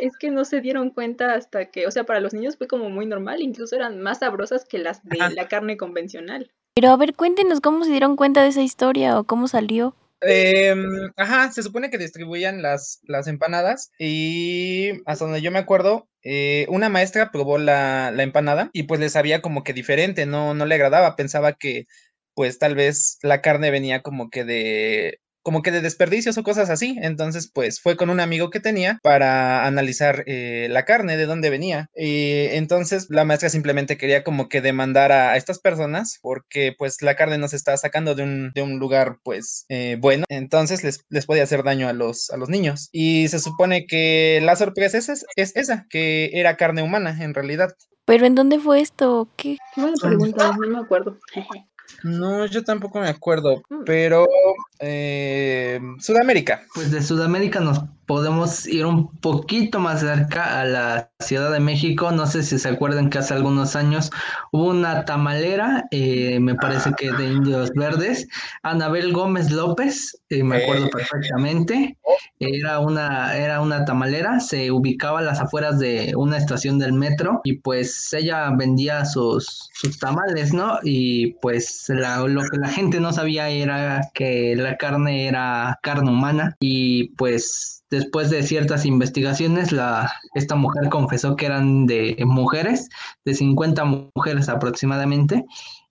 es 0.02 0.18
que 0.18 0.32
no 0.32 0.46
se 0.46 0.62
dieron 0.62 0.90
cuenta 0.90 1.34
hasta 1.34 1.66
que, 1.66 1.88
o 1.88 1.92
sea, 1.92 2.04
para 2.04 2.20
los 2.20 2.34
niños 2.34 2.58
fue 2.58 2.68
como 2.68 2.90
muy 2.90 3.06
normal, 3.06 3.42
incluso 3.42 3.76
eran 3.76 4.02
más 4.02 4.20
sabrosas 4.20 4.66
que 4.66 4.80
las 4.80 5.04
de 5.04 5.18
la 5.36 5.48
carne 5.48 5.78
convencional. 5.78 6.52
Pero 6.76 6.92
a 6.92 6.98
ver, 6.98 7.14
cuéntenos 7.14 7.62
cómo 7.62 7.84
se 7.84 7.92
dieron 7.92 8.16
cuenta 8.16 8.42
de 8.42 8.50
esa 8.50 8.62
historia 8.62 9.20
o 9.20 9.24
cómo 9.24 9.48
salió. 9.48 9.96
Em, 10.22 11.12
ajá, 11.16 11.52
se 11.52 11.64
supone 11.64 11.90
que 11.90 11.98
distribuían 11.98 12.62
las, 12.62 13.00
las 13.04 13.28
empanadas 13.28 13.92
y 13.98 14.92
hasta 15.06 15.26
donde 15.26 15.42
yo 15.42 15.50
me 15.52 15.60
acuerdo, 15.60 16.10
eh, 16.24 16.66
una 16.70 16.90
maestra 16.90 17.32
probó 17.32 17.58
la, 17.58 18.12
la, 18.12 18.24
empanada 18.24 18.70
y 18.74 18.84
pues 18.84 19.00
le 19.00 19.10
sabía 19.10 19.42
como 19.42 19.64
que 19.64 19.74
diferente, 19.74 20.26
no, 20.26 20.54
no 20.54 20.66
le 20.66 20.76
agradaba, 20.76 21.16
pensaba 21.16 21.54
que 21.54 21.86
pues 22.34 22.60
tal 22.60 22.76
vez 22.76 23.18
la 23.22 23.42
carne 23.42 23.72
venía 23.72 24.02
como 24.02 24.30
que 24.30 24.44
de 24.44 25.20
como 25.44 25.62
que 25.62 25.72
de 25.72 25.82
desperdicios 25.82 26.38
o 26.38 26.44
cosas 26.44 26.70
así. 26.70 26.98
Entonces, 27.02 27.50
pues 27.52 27.82
fue 27.82 27.98
con 27.98 28.10
un 28.10 28.20
amigo 28.20 28.50
que 28.50 28.60
tenía 28.60 29.00
para 29.04 29.66
analizar 29.66 30.24
eh, 30.28 30.68
la 30.70 30.86
carne, 30.86 31.18
de 31.18 31.26
dónde 31.26 31.50
venía. 31.50 31.90
Y 31.96 32.46
entonces 32.52 33.08
la 33.10 33.26
maestra 33.26 33.50
simplemente 33.50 33.98
quería 33.98 34.24
como 34.24 34.50
que 34.50 34.62
demandar 34.62 35.12
a, 35.12 35.38
estas 35.38 35.60
personas 35.60 36.20
porque 36.22 36.74
pues 36.78 37.02
la 37.02 37.16
carne 37.16 37.38
no 37.38 37.48
se 37.48 37.56
estaba 37.56 37.78
sacando 37.78 38.16
de 38.16 38.24
un, 38.24 38.52
de 38.54 38.62
un 38.62 38.80
lugar 38.80 39.20
pues 39.24 39.66
eh, 39.70 39.98
bueno. 40.00 40.26
Entonces 40.30 40.84
les, 40.84 41.06
les 41.10 41.26
podía 41.26 41.44
hacer 41.44 41.64
daño 41.64 41.88
a 41.88 41.94
los, 41.94 42.30
a 42.30 42.38
los 42.38 42.50
niños. 42.50 42.90
Y 42.92 43.28
se 43.30 43.40
supone 43.40 43.86
que 43.86 44.40
la 44.44 44.56
sorpresa 44.56 44.98
es, 44.98 45.10
es 45.36 45.56
esa, 45.56 45.86
que 45.90 46.32
era 46.34 46.58
carne 46.58 46.82
humana 46.82 47.18
en 47.22 47.34
realidad. 47.34 47.76
¿Pero 48.06 48.26
en 48.26 48.36
dónde 48.36 48.60
fue 48.60 48.82
esto? 48.82 49.30
¿Qué? 49.36 49.58
Buena 49.76 49.96
pregunta, 50.02 50.52
no 50.60 50.68
me 50.68 50.80
acuerdo. 50.80 51.18
No, 52.04 52.46
yo 52.46 52.64
tampoco 52.64 53.00
me 53.00 53.10
acuerdo. 53.10 53.62
Pero 53.90 54.28
eh, 54.80 55.80
Sudamérica. 56.00 56.62
Pues 56.76 56.92
de 56.92 57.02
Sudamérica 57.02 57.60
nos 57.60 57.82
podemos 58.06 58.66
ir 58.68 58.86
un 58.86 59.08
poquito 59.18 59.80
más 59.80 60.00
cerca 60.02 60.62
a 60.62 60.66
la 60.66 61.12
Ciudad 61.20 61.52
de 61.52 61.60
México. 61.60 62.12
No 62.12 62.26
sé 62.28 62.44
si 62.44 62.58
se 62.60 62.70
acuerdan 62.70 63.10
que 63.10 63.18
hace 63.18 63.34
algunos 63.34 63.76
años 63.76 64.10
hubo 64.52 64.70
una 64.70 65.06
tamalera, 65.06 65.86
eh, 65.92 66.40
me 66.40 66.56
parece 66.56 66.92
que 66.98 67.12
de 67.12 67.28
Indios 67.34 67.72
Verdes, 67.76 68.28
Anabel 68.64 69.12
Gómez 69.12 69.52
López, 69.52 70.20
eh, 70.30 70.44
me 70.44 70.64
acuerdo 70.64 70.90
perfectamente. 70.90 71.98
Era 72.40 72.80
una, 72.80 73.36
era 73.38 73.62
una 73.62 73.86
tamalera, 73.86 74.40
se 74.40 74.72
ubicaba 74.72 75.20
a 75.20 75.24
las 75.24 75.40
afueras 75.40 75.78
de 75.80 76.14
una 76.16 76.38
estación 76.38 76.80
del 76.80 76.94
metro 76.94 77.42
y 77.44 77.58
pues 77.60 78.12
ella 78.14 78.50
vendía 78.58 79.06
sus, 79.06 79.70
sus 79.74 80.00
tamales, 80.00 80.54
¿no? 80.54 80.80
Y 80.84 81.34
pues 81.42 81.86
la- 81.90 82.20
lo 82.28 82.42
que 82.50 82.58
la 82.58 82.70
gente 82.70 83.00
no 83.00 83.14
sabía 83.14 83.50
era 83.50 83.79
que 84.14 84.56
la 84.56 84.78
carne 84.78 85.28
era 85.28 85.80
carne 85.82 86.12
humana 86.12 86.56
y 86.60 87.10
pues 87.16 87.84
después 87.90 88.30
de 88.30 88.44
ciertas 88.44 88.86
investigaciones 88.86 89.72
la, 89.72 90.12
esta 90.36 90.56
mujer 90.56 90.90
confesó 90.90 91.36
que 91.36 91.48
eran 91.48 91.86
de 91.88 92.16
mujeres, 92.26 92.90
de 93.26 93.34
50 93.34 93.86
mujeres 94.16 94.50
aproximadamente 94.50 95.46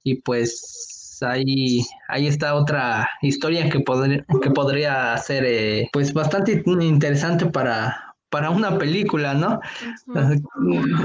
y 0.04 0.16
pues 0.23 1.18
ahí, 1.23 1.85
ahí 2.09 2.26
está 2.26 2.54
otra 2.54 3.09
historia 3.23 3.68
que, 3.68 3.80
podría 3.80 4.25
que 4.42 4.50
podría 4.50 5.16
ser 5.18 5.45
eh, 5.47 5.88
pues 5.92 6.12
bastante 6.12 6.62
interesante 6.66 7.47
para, 7.47 8.07
para 8.30 8.50
una 8.50 8.78
película, 8.78 9.35
¿no? 9.35 9.61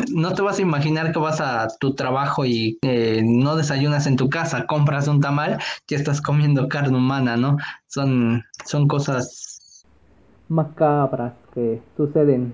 No 0.10 0.34
te 0.34 0.42
vas 0.42 0.60
a 0.60 0.62
imaginar 0.62 1.12
que 1.12 1.20
vas 1.20 1.40
a 1.42 1.68
tu 1.80 1.94
trabajo 1.96 2.46
y 2.46 2.78
eh, 2.82 3.22
no 3.24 3.56
desayunas 3.56 4.08
en 4.08 4.16
tu 4.16 4.30
casa, 4.30 4.66
compras 4.66 5.08
un 5.08 5.22
tamal 5.22 5.60
y 5.88 5.96
estás 5.96 6.22
comiendo 6.22 6.68
carne 6.68 6.98
humana, 6.98 7.38
¿no? 7.38 7.58
Son, 7.88 8.44
son 8.66 8.88
cosas 8.88 9.54
Macabras 10.50 11.34
que 11.54 11.82
suceden 11.96 12.54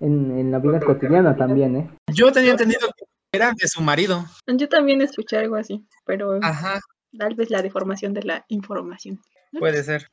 en, 0.00 0.38
en 0.38 0.50
la 0.50 0.58
vida 0.58 0.80
cotidiana 0.80 1.36
también, 1.36 1.76
¿eh? 1.76 1.90
Yo 2.12 2.32
tenía 2.32 2.52
entendido 2.52 2.88
que 2.96 3.04
era 3.32 3.52
de 3.52 3.68
su 3.68 3.82
marido. 3.82 4.24
Yo 4.46 4.68
también 4.68 5.02
escuché 5.02 5.36
algo 5.36 5.56
así, 5.56 5.84
pero 6.06 6.38
Ajá, 6.42 6.80
tal 7.18 7.34
vez 7.34 7.50
la 7.50 7.62
deformación 7.62 8.14
de 8.14 8.22
la 8.22 8.44
información. 8.48 9.20
Puede 9.58 9.82
ser. 9.84 10.08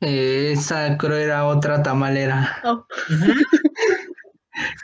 Eh, 0.00 0.52
esa 0.52 0.96
creo 0.98 1.16
era 1.16 1.46
otra 1.46 1.82
tamalera. 1.82 2.60
Oh, 2.64 2.84
Ujú. 3.10 3.32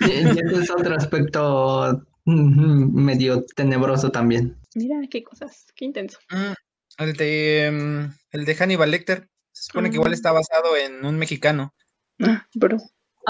Y, 0.01 0.07
y 0.11 0.29
ese 0.39 0.63
es 0.63 0.71
otro 0.71 0.97
aspecto 0.97 2.03
medio 2.25 3.45
tenebroso 3.55 4.11
también. 4.11 4.57
mira 4.75 4.97
qué 5.11 5.23
cosas, 5.23 5.67
qué 5.77 5.85
intenso. 5.85 6.19
Mm, 6.31 6.53
El 7.05 7.13
de, 7.15 7.71
mm, 7.73 8.15
el 8.33 8.45
de 8.45 8.55
Hannibal 8.55 8.91
Lecter. 8.91 9.29
Se 9.53 9.65
supone 9.65 9.91
que 9.91 9.97
igual 9.97 10.11
Mm. 10.13 10.15
está 10.15 10.33
basado 10.33 10.77
en 10.77 11.05
un 11.05 11.19
mexicano. 11.19 11.75
Ah, 12.21 12.47
bro. 12.55 12.79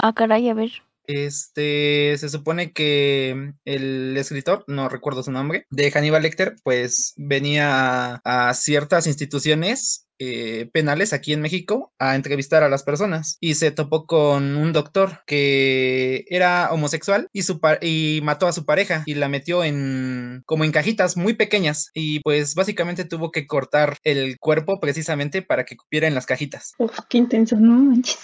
Ah, 0.01 0.13
caray, 0.13 0.47
a 0.49 0.53
ver. 0.53 0.71
Este, 1.05 2.15
se 2.17 2.29
supone 2.29 2.71
que 2.71 3.53
el 3.65 4.15
escritor, 4.15 4.63
no 4.67 4.87
recuerdo 4.89 5.23
su 5.23 5.31
nombre, 5.31 5.65
de 5.71 5.91
Hannibal 5.91 6.21
Lecter, 6.23 6.55
pues 6.63 7.13
venía 7.17 8.15
a, 8.23 8.49
a 8.49 8.53
ciertas 8.53 9.07
instituciones 9.07 10.07
eh, 10.19 10.69
penales 10.73 11.13
aquí 11.13 11.33
en 11.33 11.41
México 11.41 11.93
a 11.97 12.15
entrevistar 12.15 12.63
a 12.63 12.69
las 12.69 12.83
personas 12.83 13.37
y 13.39 13.55
se 13.55 13.71
topó 13.71 14.05
con 14.05 14.57
un 14.57 14.73
doctor 14.73 15.21
que 15.25 16.25
era 16.29 16.71
homosexual 16.71 17.27
y, 17.33 17.43
su 17.43 17.59
y 17.81 18.19
mató 18.23 18.47
a 18.47 18.53
su 18.53 18.65
pareja 18.65 19.03
y 19.05 19.15
la 19.15 19.29
metió 19.29 19.63
en 19.63 20.43
como 20.45 20.63
en 20.63 20.71
cajitas 20.71 21.17
muy 21.17 21.33
pequeñas 21.33 21.89
y 21.93 22.19
pues 22.19 22.55
básicamente 22.55 23.05
tuvo 23.05 23.31
que 23.31 23.47
cortar 23.47 23.97
el 24.03 24.37
cuerpo 24.39 24.79
precisamente 24.79 25.41
para 25.41 25.65
que 25.65 25.77
cupiera 25.77 26.07
en 26.07 26.15
las 26.15 26.25
cajitas. 26.25 26.73
Uf, 26.77 26.99
qué 27.09 27.17
intenso, 27.17 27.57
no 27.57 27.71
manches. 27.71 28.19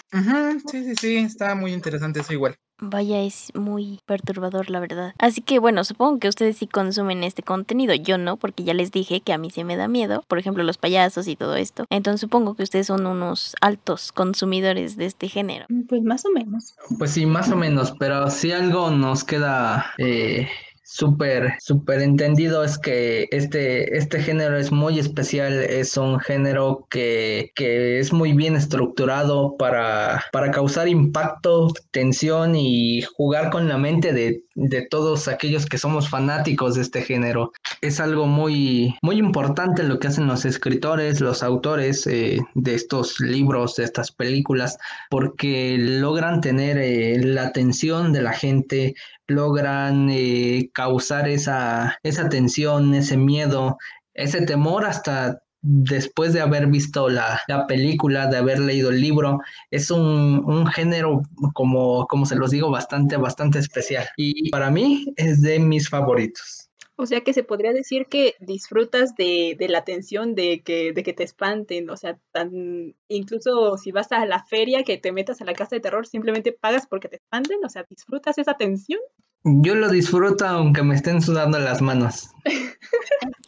Sí, 0.70 0.84
sí, 0.84 0.94
sí, 1.00 1.16
está 1.16 1.54
muy 1.54 1.72
interesante 1.72 2.20
eso 2.20 2.32
igual. 2.32 2.56
Vaya, 2.78 3.22
es 3.22 3.52
muy 3.54 4.00
perturbador, 4.06 4.70
la 4.70 4.80
verdad. 4.80 5.14
Así 5.18 5.40
que 5.40 5.58
bueno, 5.58 5.82
supongo 5.84 6.18
que 6.18 6.28
ustedes 6.28 6.58
sí 6.58 6.66
consumen 6.66 7.24
este 7.24 7.42
contenido. 7.42 7.94
Yo 7.94 8.18
no, 8.18 8.36
porque 8.36 8.64
ya 8.64 8.74
les 8.74 8.90
dije 8.92 9.20
que 9.20 9.32
a 9.32 9.38
mí 9.38 9.50
sí 9.50 9.64
me 9.64 9.76
da 9.76 9.88
miedo. 9.88 10.24
Por 10.28 10.38
ejemplo, 10.38 10.62
los 10.62 10.78
payasos 10.78 11.26
y 11.28 11.36
todo 11.36 11.56
esto. 11.56 11.86
Entonces 11.90 12.20
supongo 12.20 12.54
que 12.54 12.62
ustedes 12.62 12.86
son 12.86 13.06
unos 13.06 13.54
altos 13.60 14.12
consumidores 14.12 14.96
de 14.96 15.06
este 15.06 15.28
género. 15.28 15.66
Pues 15.88 16.02
más 16.02 16.24
o 16.26 16.30
menos. 16.30 16.74
Pues 16.98 17.12
sí, 17.12 17.24
más 17.24 17.50
o 17.50 17.56
menos, 17.56 17.94
pero 17.98 18.30
si 18.30 18.52
algo 18.52 18.90
nos 18.90 19.24
queda 19.24 19.86
eh, 19.98 20.48
súper, 20.86 21.54
súper 21.58 22.00
entendido 22.00 22.62
es 22.62 22.78
que 22.78 23.28
este, 23.32 23.96
este 23.98 24.22
género 24.22 24.56
es 24.56 24.70
muy 24.70 25.00
especial, 25.00 25.52
es 25.64 25.96
un 25.96 26.20
género 26.20 26.86
que, 26.88 27.50
que 27.56 27.98
es 27.98 28.12
muy 28.12 28.32
bien 28.32 28.54
estructurado 28.54 29.56
para, 29.56 30.24
para 30.32 30.52
causar 30.52 30.86
impacto, 30.86 31.72
tensión 31.90 32.54
y 32.54 33.02
jugar 33.02 33.50
con 33.50 33.68
la 33.68 33.78
mente 33.78 34.12
de, 34.12 34.44
de 34.54 34.82
todos 34.82 35.26
aquellos 35.26 35.66
que 35.66 35.76
somos 35.76 36.08
fanáticos 36.08 36.76
de 36.76 36.82
este 36.82 37.02
género. 37.02 37.52
Es 37.80 37.98
algo 37.98 38.26
muy, 38.26 38.96
muy 39.02 39.18
importante 39.18 39.82
lo 39.82 39.98
que 39.98 40.06
hacen 40.06 40.28
los 40.28 40.44
escritores, 40.44 41.20
los 41.20 41.42
autores 41.42 42.06
eh, 42.06 42.38
de 42.54 42.74
estos 42.74 43.18
libros, 43.18 43.74
de 43.74 43.84
estas 43.84 44.12
películas, 44.12 44.78
porque 45.10 45.76
logran 45.78 46.40
tener 46.40 46.78
eh, 46.78 47.18
la 47.22 47.42
atención 47.42 48.12
de 48.12 48.22
la 48.22 48.32
gente, 48.32 48.94
logran 49.28 50.08
eh, 50.10 50.70
causar 50.72 51.28
esa, 51.28 51.98
esa 52.02 52.28
tensión, 52.28 52.94
ese 52.94 53.16
miedo, 53.16 53.78
ese 54.14 54.42
temor 54.46 54.84
hasta 54.84 55.40
después 55.62 56.32
de 56.32 56.40
haber 56.40 56.68
visto 56.68 57.08
la, 57.08 57.40
la 57.48 57.66
película, 57.66 58.28
de 58.28 58.36
haber 58.38 58.60
leído 58.60 58.90
el 58.90 59.00
libro. 59.00 59.40
Es 59.70 59.90
un, 59.90 60.42
un 60.46 60.66
género, 60.66 61.22
como, 61.54 62.06
como 62.06 62.24
se 62.26 62.36
los 62.36 62.50
digo, 62.52 62.70
bastante, 62.70 63.16
bastante 63.16 63.58
especial. 63.58 64.06
Y 64.16 64.50
para 64.50 64.70
mí 64.70 65.06
es 65.16 65.42
de 65.42 65.58
mis 65.58 65.88
favoritos. 65.88 66.65
O 66.98 67.04
sea 67.06 67.20
que 67.22 67.34
se 67.34 67.44
podría 67.44 67.72
decir 67.72 68.06
que 68.06 68.34
disfrutas 68.40 69.14
de, 69.16 69.54
de 69.58 69.68
la 69.68 69.84
tensión 69.84 70.34
de 70.34 70.62
que, 70.62 70.92
de 70.92 71.02
que 71.02 71.12
te 71.12 71.24
espanten, 71.24 71.90
o 71.90 71.96
sea, 71.96 72.18
tan, 72.32 72.94
incluso 73.08 73.76
si 73.76 73.92
vas 73.92 74.12
a 74.12 74.24
la 74.24 74.44
feria, 74.44 74.82
que 74.82 74.96
te 74.96 75.12
metas 75.12 75.40
a 75.42 75.44
la 75.44 75.52
casa 75.52 75.76
de 75.76 75.80
terror, 75.80 76.06
simplemente 76.06 76.52
pagas 76.52 76.86
porque 76.86 77.08
te 77.08 77.16
espanten, 77.16 77.58
o 77.64 77.68
sea, 77.68 77.84
disfrutas 77.88 78.38
esa 78.38 78.54
tensión. 78.56 79.00
Yo 79.48 79.76
lo 79.76 79.88
disfruto 79.88 80.44
aunque 80.44 80.82
me 80.82 80.96
estén 80.96 81.22
sudando 81.22 81.60
las 81.60 81.80
manos. 81.80 82.30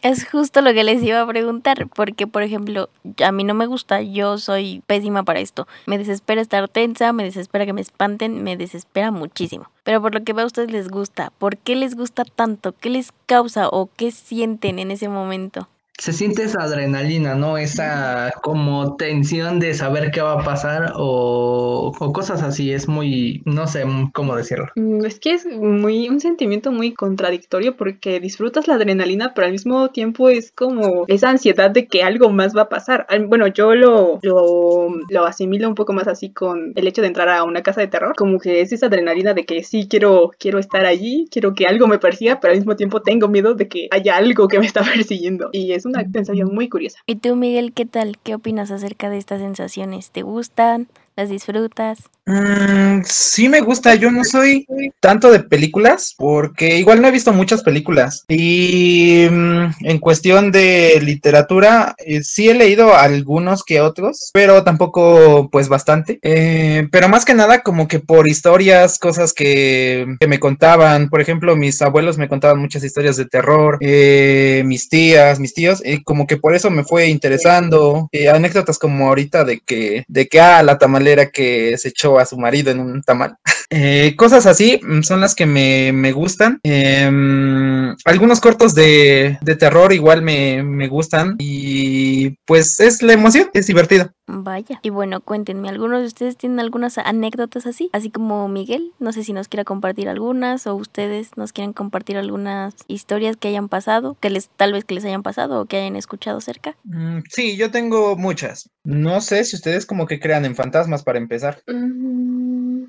Es 0.00 0.24
justo 0.28 0.60
lo 0.60 0.72
que 0.72 0.84
les 0.84 1.02
iba 1.02 1.20
a 1.20 1.26
preguntar, 1.26 1.88
porque 1.88 2.28
por 2.28 2.44
ejemplo, 2.44 2.88
a 3.24 3.32
mí 3.32 3.42
no 3.42 3.54
me 3.54 3.66
gusta, 3.66 4.00
yo 4.00 4.38
soy 4.38 4.80
pésima 4.86 5.24
para 5.24 5.40
esto. 5.40 5.66
Me 5.86 5.98
desespera 5.98 6.40
estar 6.40 6.68
tensa, 6.68 7.12
me 7.12 7.24
desespera 7.24 7.66
que 7.66 7.72
me 7.72 7.80
espanten, 7.80 8.44
me 8.44 8.56
desespera 8.56 9.10
muchísimo. 9.10 9.72
Pero 9.82 10.00
por 10.00 10.14
lo 10.14 10.22
que 10.22 10.32
veo 10.32 10.44
a 10.44 10.46
ustedes 10.46 10.70
les 10.70 10.88
gusta, 10.88 11.32
¿por 11.36 11.56
qué 11.56 11.74
les 11.74 11.96
gusta 11.96 12.24
tanto? 12.24 12.76
¿Qué 12.78 12.90
les 12.90 13.12
causa 13.26 13.68
o 13.68 13.90
qué 13.96 14.12
sienten 14.12 14.78
en 14.78 14.92
ese 14.92 15.08
momento? 15.08 15.68
Se 15.98 16.12
siente 16.12 16.44
esa 16.44 16.62
adrenalina, 16.62 17.34
¿no? 17.34 17.58
Esa 17.58 18.30
como 18.42 18.96
tensión 18.96 19.58
de 19.58 19.74
saber 19.74 20.10
qué 20.12 20.22
va 20.22 20.34
a 20.34 20.44
pasar 20.44 20.92
o, 20.96 21.92
o 21.98 22.12
cosas 22.12 22.42
así. 22.42 22.72
Es 22.72 22.88
muy, 22.88 23.42
no 23.44 23.66
sé 23.66 23.84
cómo 24.14 24.36
decirlo. 24.36 24.66
Mm, 24.76 25.04
Es 25.04 25.18
que 25.18 25.32
es 25.32 25.44
muy 25.46 26.08
un 26.08 26.20
sentimiento 26.20 26.70
muy 26.70 26.94
contradictorio 26.94 27.76
porque 27.76 28.20
disfrutas 28.20 28.68
la 28.68 28.74
adrenalina, 28.74 29.32
pero 29.34 29.46
al 29.46 29.52
mismo 29.52 29.90
tiempo 29.90 30.28
es 30.28 30.52
como 30.52 31.04
esa 31.08 31.30
ansiedad 31.30 31.70
de 31.70 31.88
que 31.88 32.02
algo 32.04 32.30
más 32.30 32.56
va 32.56 32.62
a 32.62 32.68
pasar. 32.68 33.06
Bueno, 33.26 33.48
yo 33.48 33.74
lo, 33.74 34.20
lo, 34.22 34.88
lo 35.08 35.24
asimilo 35.26 35.68
un 35.68 35.74
poco 35.74 35.92
más 35.92 36.06
así 36.08 36.30
con 36.32 36.72
el 36.76 36.86
hecho 36.86 37.02
de 37.02 37.08
entrar 37.08 37.28
a 37.28 37.42
una 37.44 37.62
casa 37.62 37.80
de 37.80 37.88
terror, 37.88 38.14
como 38.16 38.38
que 38.38 38.60
es 38.60 38.72
esa 38.72 38.86
adrenalina 38.86 39.34
de 39.34 39.44
que 39.44 39.64
sí 39.64 39.88
quiero, 39.88 40.30
quiero 40.38 40.58
estar 40.58 40.86
allí, 40.86 41.26
quiero 41.30 41.54
que 41.54 41.66
algo 41.66 41.86
me 41.88 41.98
persiga, 41.98 42.38
pero 42.40 42.52
al 42.52 42.58
mismo 42.58 42.76
tiempo 42.76 43.02
tengo 43.02 43.28
miedo 43.28 43.54
de 43.54 43.68
que 43.68 43.88
haya 43.90 44.16
algo 44.16 44.46
que 44.48 44.60
me 44.60 44.66
está 44.66 44.82
persiguiendo. 44.94 45.48
Y 45.52 45.72
es 45.72 45.86
una 45.88 46.02
sensación 46.10 46.54
muy 46.54 46.68
curiosa. 46.68 47.00
¿Y 47.06 47.16
tú, 47.16 47.36
Miguel, 47.36 47.72
qué 47.72 47.86
tal? 47.86 48.18
¿Qué 48.22 48.34
opinas 48.34 48.70
acerca 48.70 49.10
de 49.10 49.18
estas 49.18 49.40
sensaciones? 49.40 50.10
¿Te 50.10 50.22
gustan? 50.22 50.88
¿Las 51.18 51.30
disfrutas? 51.30 51.98
Mm, 52.26 53.02
sí 53.06 53.48
me 53.48 53.60
gusta, 53.60 53.94
yo 53.94 54.10
no 54.10 54.22
soy 54.22 54.66
tanto 55.00 55.32
de 55.32 55.40
películas 55.40 56.14
porque 56.16 56.76
igual 56.76 57.00
no 57.00 57.08
he 57.08 57.10
visto 57.10 57.32
muchas 57.32 57.62
películas 57.62 58.24
y 58.28 59.26
mm, 59.30 59.66
en 59.80 59.98
cuestión 59.98 60.52
de 60.52 61.00
literatura 61.02 61.96
eh, 61.98 62.22
sí 62.22 62.50
he 62.50 62.54
leído 62.54 62.94
algunos 62.94 63.64
que 63.64 63.80
otros, 63.80 64.30
pero 64.34 64.62
tampoco 64.62 65.48
pues 65.50 65.68
bastante, 65.68 66.20
Eh, 66.22 66.86
pero 66.92 67.08
más 67.08 67.24
que 67.24 67.34
nada 67.34 67.62
como 67.62 67.88
que 67.88 67.98
por 67.98 68.28
historias, 68.28 68.98
cosas 68.98 69.32
que, 69.32 70.06
que 70.20 70.26
me 70.28 70.38
contaban, 70.38 71.08
por 71.08 71.22
ejemplo 71.22 71.56
mis 71.56 71.80
abuelos 71.80 72.18
me 72.18 72.28
contaban 72.28 72.58
muchas 72.60 72.84
historias 72.84 73.16
de 73.16 73.24
terror, 73.24 73.78
eh, 73.80 74.62
mis 74.66 74.90
tías, 74.90 75.40
mis 75.40 75.54
tíos, 75.54 75.82
como 76.04 76.26
que 76.26 76.36
por 76.36 76.54
eso 76.54 76.70
me 76.70 76.84
fue 76.84 77.08
interesando, 77.08 78.10
anécdotas 78.32 78.78
como 78.78 79.08
ahorita 79.08 79.44
de 79.44 79.60
que, 79.60 80.04
de 80.08 80.28
que, 80.28 80.40
ah, 80.40 80.62
la 80.62 80.76
tamalera 80.76 81.07
que 81.32 81.76
se 81.78 81.88
echó 81.88 82.18
a 82.18 82.26
su 82.26 82.36
marido 82.38 82.70
en 82.70 82.80
un 82.80 83.02
tamal. 83.02 83.36
Eh, 83.70 84.14
cosas 84.16 84.46
así 84.46 84.80
mm, 84.82 85.02
son 85.02 85.20
las 85.20 85.34
que 85.34 85.44
me, 85.44 85.92
me 85.92 86.10
gustan. 86.12 86.58
Em, 86.62 87.67
algunos 88.04 88.40
cortos 88.40 88.74
de, 88.74 89.38
de 89.40 89.56
terror 89.56 89.92
igual 89.92 90.22
me, 90.22 90.62
me 90.62 90.88
gustan 90.88 91.36
y 91.38 92.30
pues 92.46 92.80
es 92.80 93.02
la 93.02 93.12
emoción, 93.12 93.50
es 93.52 93.66
divertido. 93.66 94.10
Vaya. 94.26 94.78
Y 94.82 94.90
bueno, 94.90 95.22
cuéntenme, 95.22 95.70
¿algunos 95.70 96.00
de 96.00 96.06
ustedes 96.06 96.36
tienen 96.36 96.60
algunas 96.60 96.98
anécdotas 96.98 97.66
así? 97.66 97.88
Así 97.94 98.10
como 98.10 98.46
Miguel, 98.48 98.92
no 98.98 99.12
sé 99.12 99.24
si 99.24 99.32
nos 99.32 99.48
quiera 99.48 99.64
compartir 99.64 100.08
algunas 100.08 100.66
o 100.66 100.74
ustedes 100.74 101.36
nos 101.36 101.52
quieren 101.52 101.72
compartir 101.72 102.18
algunas 102.18 102.74
historias 102.88 103.36
que 103.36 103.48
hayan 103.48 103.68
pasado, 103.70 104.16
que 104.20 104.28
les 104.28 104.50
tal 104.50 104.74
vez 104.74 104.84
que 104.84 104.94
les 104.94 105.04
hayan 105.06 105.22
pasado 105.22 105.62
o 105.62 105.64
que 105.64 105.78
hayan 105.78 105.96
escuchado 105.96 106.40
cerca. 106.42 106.76
Mm, 106.84 107.20
sí, 107.30 107.56
yo 107.56 107.70
tengo 107.70 108.16
muchas. 108.16 108.68
No 108.84 109.22
sé 109.22 109.44
si 109.44 109.56
ustedes 109.56 109.86
como 109.86 110.06
que 110.06 110.20
crean 110.20 110.44
en 110.44 110.54
fantasmas 110.54 111.02
para 111.02 111.18
empezar. 111.18 111.62
Mm, 111.66 112.37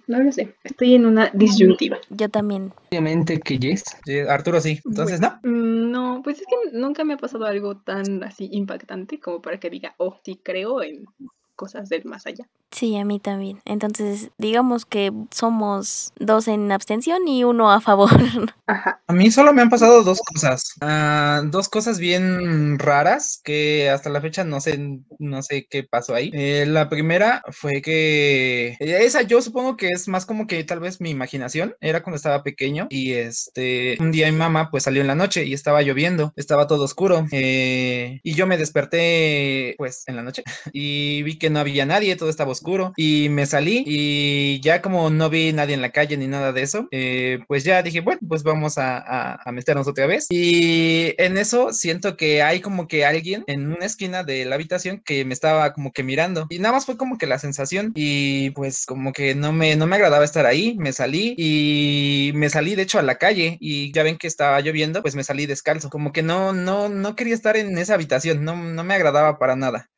no 0.08 0.24
lo 0.24 0.31
sé. 0.31 0.55
Estoy 0.63 0.96
en 0.96 1.05
una 1.05 1.29
disyuntiva. 1.34 1.98
Yo 2.10 2.29
también. 2.29 2.74
Obviamente 2.89 3.39
que 3.39 3.58
yes. 3.58 3.84
Arturo 4.27 4.60
sí, 4.62 4.79
entonces 4.86 5.19
no. 5.22 5.39
Mm, 5.43 5.91
No, 5.91 6.22
pues 6.24 6.39
es 6.39 6.46
que 6.48 6.77
nunca 6.77 7.03
me 7.03 7.13
ha 7.13 7.17
pasado 7.17 7.46
algo 7.46 7.77
tan 7.77 8.24
así 8.24 8.50
impactante 8.51 9.19
como 9.19 9.41
para 9.41 9.60
que 9.60 9.69
diga, 9.69 9.96
oh, 9.98 10.17
sí 10.24 10.39
creo 10.43 10.81
en 10.84 11.05
cosas 11.55 11.89
del 11.89 12.05
más 12.05 12.25
allá. 12.25 12.48
Sí, 12.71 12.95
a 12.97 13.05
mí 13.05 13.19
también. 13.19 13.59
Entonces, 13.65 14.29
digamos 14.38 14.85
que 14.85 15.11
somos 15.31 16.13
dos 16.19 16.47
en 16.47 16.71
abstención 16.71 17.27
y 17.27 17.43
uno 17.43 17.71
a 17.71 17.81
favor. 17.81 18.09
Ajá. 18.67 19.01
A 19.07 19.13
mí 19.13 19.31
solo 19.31 19.53
me 19.53 19.63
han 19.63 19.71
pasado 19.71 20.03
dos 20.03 20.19
cosas. 20.19 20.75
Ah, 20.81 21.41
dos 21.45 21.67
cosas 21.67 21.97
bien 21.97 22.77
raras 22.77 23.41
que 23.43 23.89
hasta 23.89 24.11
la 24.11 24.21
fecha 24.21 24.43
no 24.43 24.61
sé, 24.61 24.79
no 25.17 25.41
sé 25.41 25.65
qué 25.67 25.83
pasó 25.83 26.13
ahí. 26.13 26.29
Eh, 26.33 26.65
la 26.67 26.89
primera 26.89 27.41
fue 27.49 27.81
que 27.81 28.77
esa 28.79 29.23
yo 29.23 29.41
supongo 29.41 29.75
que 29.75 29.88
es 29.88 30.07
más 30.07 30.27
como 30.27 30.45
que 30.45 30.63
tal 30.63 30.79
vez 30.79 31.01
mi 31.01 31.09
imaginación. 31.09 31.75
Era 31.81 32.03
cuando 32.03 32.17
estaba 32.17 32.43
pequeño 32.43 32.85
y 32.91 33.13
este 33.13 33.97
un 33.99 34.11
día 34.11 34.31
mi 34.31 34.38
mamá 34.38 34.69
pues 34.69 34.83
salió 34.83 35.01
en 35.01 35.07
la 35.07 35.15
noche 35.15 35.45
y 35.45 35.55
estaba 35.55 35.81
lloviendo, 35.81 36.31
estaba 36.35 36.67
todo 36.67 36.83
oscuro 36.83 37.25
eh, 37.31 38.19
y 38.21 38.35
yo 38.35 38.45
me 38.45 38.57
desperté 38.57 39.73
pues 39.79 40.03
en 40.05 40.15
la 40.17 40.21
noche 40.21 40.43
y 40.71 41.23
vi 41.23 41.39
que 41.39 41.49
no 41.49 41.59
había 41.59 41.88
nadie, 41.88 42.15
todo 42.15 42.29
estaba 42.29 42.51
oscuro 42.51 42.59
y 42.96 43.30
me 43.30 43.46
salí 43.46 43.84
y 43.86 44.60
ya 44.62 44.82
como 44.82 45.10
no 45.10 45.30
vi 45.30 45.54
nadie 45.54 45.75
en 45.75 45.82
la 45.82 45.92
calle 45.92 46.18
ni 46.18 46.28
nada 46.28 46.51
de 46.51 46.62
eso, 46.62 46.88
eh, 46.92 47.39
pues 47.48 47.63
ya 47.63 47.82
dije, 47.84 48.01
bueno, 48.01 48.20
pues 48.28 48.44
vamos 48.44 48.78
a, 48.78 48.98
a- 48.98 49.39
a 49.46 49.51
meternos 49.51 49.88
otra 49.88 50.06
vez. 50.08 50.28
Y 50.30 51.13
en 51.18 51.38
eso 51.38 51.74
siento 51.74 52.18
que 52.18 52.42
hay 52.44 52.62
como 52.62 52.88
que 52.88 53.06
alguien 53.06 53.44
en 53.48 53.72
una 53.72 53.86
esquina 53.86 54.24
de 54.24 54.46
la 54.46 54.56
habitación 54.56 55.01
que 55.06 55.25
me 55.25 55.34
estaba 55.34 55.74
como 55.74 55.92
que 55.92 56.04
mirando 56.04 56.46
y 56.50 56.60
nada 56.60 56.74
más 56.75 56.86
fue 56.86 56.98
como 56.98 57.18
que 57.18 57.28
la 57.28 57.39
sensación 57.39 57.92
y 57.96 58.50
pues 58.51 58.86
como 58.86 59.13
que 59.13 59.36
no 59.36 59.51
me, 59.54 59.75
no 59.75 59.88
me 59.88 59.96
agradaba 59.96 60.25
estar 60.25 60.46
ahí, 60.46 60.75
me 60.78 60.94
salí 60.94 61.36
y 61.38 62.32
me 62.36 62.50
salí 62.50 62.75
de 62.75 62.84
hecho 62.84 63.00
a 63.00 63.01
la 63.04 63.18
calle 63.18 63.58
y 63.60 63.92
ya 63.94 64.04
ven 64.04 64.18
que 64.18 64.28
estaba 64.28 64.60
lloviendo, 64.62 65.01
pues 65.01 65.16
me 65.16 65.24
salí 65.24 65.46
descalzo, 65.46 65.89
como 65.89 66.12
que 66.12 66.24
no, 66.24 66.54
no, 66.54 66.89
no 66.89 67.16
quería 67.16 67.36
estar 67.36 67.58
en 67.58 67.78
esa 67.78 67.94
habitación, 67.96 68.44
no, 68.44 68.56
no 68.56 68.84
me 68.84 68.94
agradaba 68.96 69.38
para 69.39 69.56
nada. 69.56 69.89